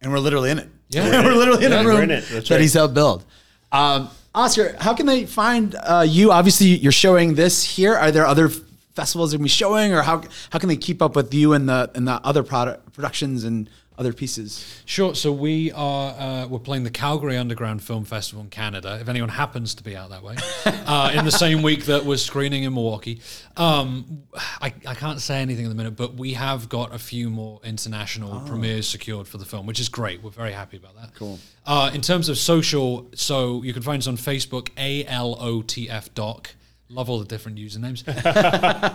[0.00, 0.68] and we're literally in it.
[0.88, 1.24] Yeah.
[1.24, 2.24] we're literally in Yeah, a we're room in it.
[2.28, 3.24] That's that he's helped build.
[3.70, 6.32] Um, Oscar, how can they find uh, you?
[6.32, 7.94] Obviously, you're showing this here.
[7.94, 8.48] Are there other
[8.94, 11.90] festivals that be showing, or how how can they keep up with you and the
[11.94, 13.68] and the other product productions and
[14.02, 14.82] other pieces?
[14.84, 15.14] Sure.
[15.14, 18.98] So we are uh, we're playing the Calgary Underground Film Festival in Canada.
[19.00, 20.36] If anyone happens to be out that way,
[20.66, 23.20] uh, in the same week that we're screening in Milwaukee,
[23.56, 24.24] um,
[24.60, 27.60] I, I can't say anything at the minute, but we have got a few more
[27.64, 30.22] international premieres secured for the film, which is great.
[30.22, 31.14] We're very happy about that.
[31.14, 31.38] Cool.
[31.64, 35.62] Uh, in terms of social, so you can find us on Facebook, A L O
[35.62, 36.54] T F Doc.
[36.92, 38.04] Love all the different usernames.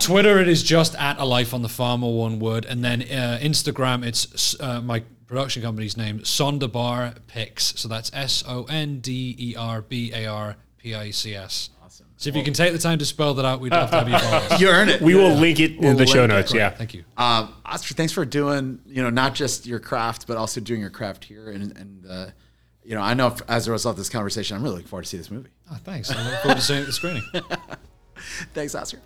[0.00, 3.02] Twitter, it is just at a life on the farm or one word, and then
[3.02, 7.74] uh, Instagram, it's uh, my production company's name, Sonderbar Pics.
[7.76, 11.70] So that's S O N D E R B A R P I C S.
[11.82, 12.06] Awesome.
[12.16, 14.08] So if you can take the time to spell that out, we'd love to have
[14.08, 14.60] you follow us.
[14.60, 15.00] You earn it.
[15.00, 16.34] We will link it in the show link it.
[16.34, 16.54] notes.
[16.54, 16.70] Yeah.
[16.70, 17.04] Thank you.
[17.16, 20.90] Um, Oscar, thanks for doing, you know, not just your craft, but also doing your
[20.90, 21.50] craft here.
[21.50, 22.26] And, and uh,
[22.82, 25.02] you know, I know if, as a result of this conversation, I'm really looking forward
[25.02, 25.50] to see this movie.
[25.70, 26.10] Oh, thanks.
[26.10, 27.22] I look forward to seeing it at the screening.
[28.54, 29.00] Thanks, Oscar.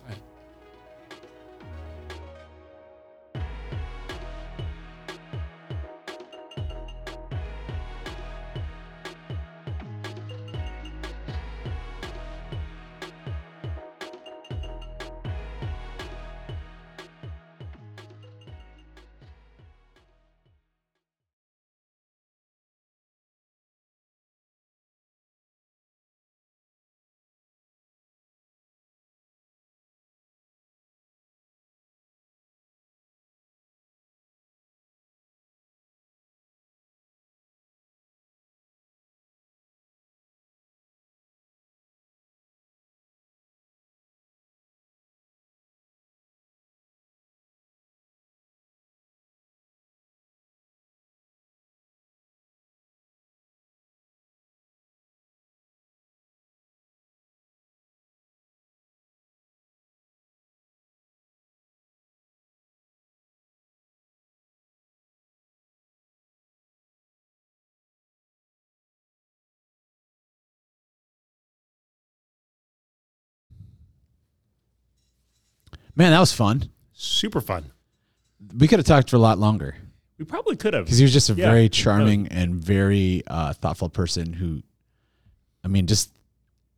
[75.95, 76.69] Man, that was fun.
[76.93, 77.71] Super fun.
[78.57, 79.75] We could have talked for a lot longer
[80.17, 80.85] We probably could have.
[80.85, 81.49] because he was just a Yeah.
[81.49, 84.61] very charming and very uh, thoughtful person who,
[85.63, 86.09] I mean, just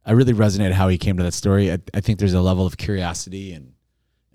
[0.06, 1.72] I really resonated how he came to that story.
[1.72, 3.74] I, I think there's a level of curiosity and,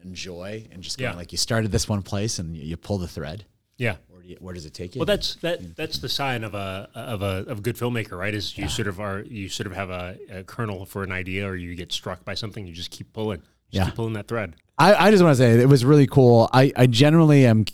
[0.02, 1.16] and joy and just going Yeah.
[1.16, 3.44] like you started this one place and you, you pull the thread.
[3.78, 3.96] Yeah.
[4.08, 4.98] Where, do you, where does it take you?
[4.98, 5.76] Well, that's that.
[5.76, 8.34] That's the sign of a of a of a good filmmaker, right?
[8.34, 11.46] Is you sort of are you sort of have a, a kernel for an idea,
[11.48, 13.40] or you get struck by something, you just keep pulling,
[13.70, 13.84] just Yeah.
[13.86, 14.54] keep pulling that thread.
[14.78, 16.48] I, I just want to say it was really cool.
[16.52, 17.64] I, I generally am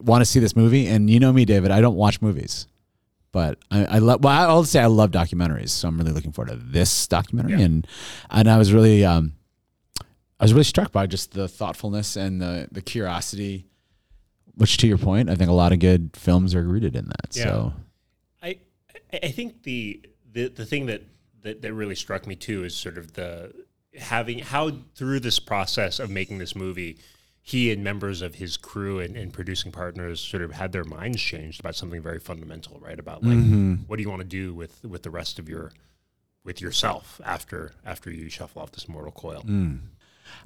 [0.00, 1.70] want to see this movie, and you know me, David.
[1.72, 2.68] I don't watch movies,
[3.32, 4.22] but I, I love.
[4.22, 7.52] Well, I'll say I love documentaries, so I'm really looking forward to this documentary.
[7.58, 7.64] Yeah.
[7.66, 7.86] And
[8.30, 9.32] and I was really um,
[10.38, 13.66] I was really struck by just the thoughtfulness and the the curiosity.
[14.54, 17.34] Which, to your point, I think a lot of good films are rooted in that.
[17.36, 17.44] Yeah.
[17.44, 17.72] So
[18.42, 18.58] I
[19.12, 20.00] I I think the
[20.30, 21.02] the the thing that
[21.42, 23.52] that that really struck me too is sort of the
[23.98, 26.98] having how through this process of making this movie
[27.44, 31.20] he and members of his crew and, and producing partners sort of had their minds
[31.20, 33.36] changed about something very fundamental right about like
[33.86, 35.72] what do you want to do with with the rest of your
[36.44, 39.42] with yourself after after you shuffle off this mortal coil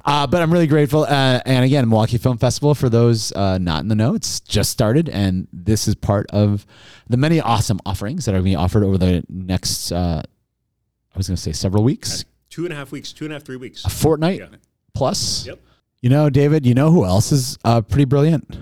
[0.04, 1.04] Uh, but I'm really grateful.
[1.04, 4.70] Uh, and again, Milwaukee Film Festival, for those uh, not in the know, it's just
[4.70, 5.08] started.
[5.08, 6.66] And this is part of
[7.08, 10.22] the many awesome offerings that are being offered over the next, uh,
[11.14, 12.24] I was going to say several weeks,
[12.56, 14.46] two and a half weeks two and a half three weeks a fortnight Yeah.
[14.94, 15.44] plus.
[15.46, 15.60] Yep.
[16.00, 18.56] You know, David, you know who else is uh, pretty brilliant?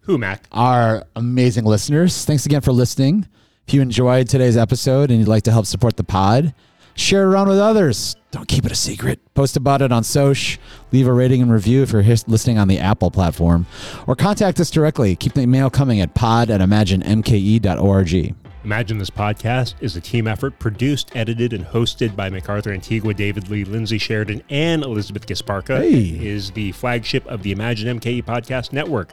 [0.00, 2.24] who mac Our amazing listeners.
[2.24, 3.28] Thanks again for listening.
[3.68, 6.54] If you enjoyed today's episode and you'd like to help support the pod,
[6.96, 8.16] share it around with others.
[8.32, 9.20] Don't keep it a secret.
[9.34, 10.58] Post about it on Soch.
[10.90, 13.66] Leave a rating and review if you're listening on the Apple platform.
[14.08, 15.14] Or contact us directly.
[15.14, 18.34] Keep the email coming at pod at imaginemke.org.
[18.66, 23.48] Imagine This Podcast is a team effort produced, edited, and hosted by MacArthur Antigua, David
[23.48, 25.78] Lee, Lindsay Sheridan, and Elizabeth Gasparka.
[25.78, 26.16] Hey.
[26.16, 29.12] It is the flagship of the Imagine MKE Podcast Network.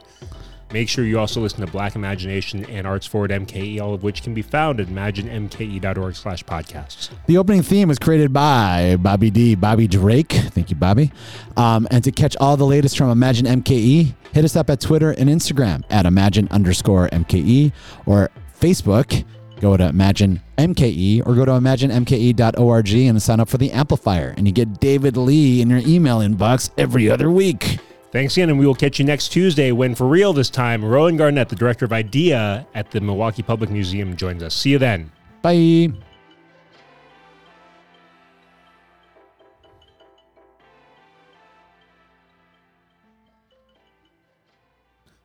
[0.72, 4.24] Make sure you also listen to Black Imagination and Arts Forward MKE, all of which
[4.24, 7.10] can be found at imaginemke.org slash podcasts.
[7.26, 9.54] The opening theme was created by Bobby D.
[9.54, 10.32] Bobby Drake.
[10.32, 11.12] Thank you, Bobby.
[11.56, 15.12] Um, and to catch all the latest from Imagine MKE, hit us up at Twitter
[15.12, 17.70] and Instagram at Imagine underscore MKE
[18.04, 19.24] or Facebook.
[19.64, 24.34] Go to Imagine MKE or go to imaginemke.org and sign up for the amplifier.
[24.36, 27.78] And you get David Lee in your email inbox every other week.
[28.12, 31.16] Thanks again, and we will catch you next Tuesday when, for real this time, Rowan
[31.16, 34.54] Garnett, the director of IDEA at the Milwaukee Public Museum, joins us.
[34.54, 35.10] See you then.
[35.40, 35.88] Bye.
[35.88, 35.98] Just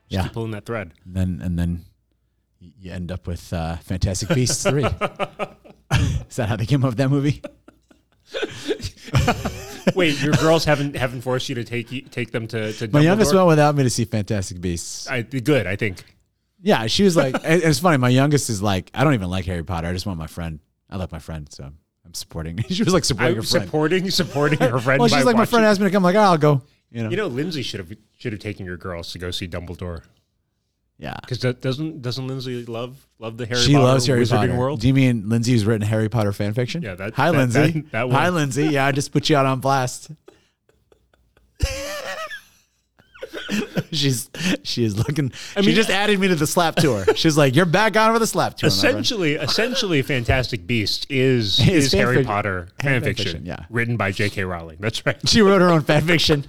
[0.07, 0.24] Yeah.
[0.24, 0.94] keep pulling that thread.
[1.03, 1.86] And then, and then
[2.80, 4.85] you end up with uh, Fantastic Beasts three.
[6.30, 7.41] Is that how they came up with that movie?
[9.95, 13.34] Wait, your girls haven't haven't forced you to take take them to to My youngest
[13.34, 15.07] went without me to see Fantastic Beasts.
[15.07, 16.03] I, good, I think.
[16.61, 17.97] Yeah, she was like, it's funny.
[17.97, 19.88] My youngest is like, I don't even like Harry Potter.
[19.88, 20.60] I just want my friend.
[20.89, 21.64] I like my friend, so
[22.06, 22.57] I'm supporting.
[22.69, 23.65] she was like supporting her I'm friend.
[23.65, 24.99] supporting supporting her friend.
[24.99, 26.06] well, she's like, my friend asked me to come.
[26.06, 26.61] I'm like, oh, I'll go.
[26.91, 29.47] You know, You know, Lindsay should have should have taken your girls to go see
[29.47, 30.03] Dumbledore
[30.99, 31.15] yeah.
[31.21, 34.55] because doesn't doesn't Lindsay love love the Harry She Potter loves Harry Wizarding Potter.
[34.57, 34.80] World?
[34.81, 36.81] Do you mean Lindsay who's written Harry Potter fan fiction?
[36.84, 37.71] Yeah, that- Hi, that- Lindsay.
[37.81, 38.30] that- that Hi.
[38.30, 38.65] Lindsay.
[38.67, 40.11] Yeah, I just put you out on blast.
[43.91, 44.30] She's
[44.63, 45.31] she is looking.
[45.59, 47.03] she mean, just added me to the slap tour.
[47.15, 51.85] She's like, "You're back on for the slap tour." Essentially, essentially, Fantastic Beast is Is
[51.85, 52.27] is Harry fiction.
[52.27, 53.65] Potter Fan fan fiction, fiction, yeah.
[53.69, 54.43] written by J.K.
[54.43, 54.77] Rowling.
[54.80, 55.17] That's right.
[55.27, 56.45] She wrote her own fan fiction.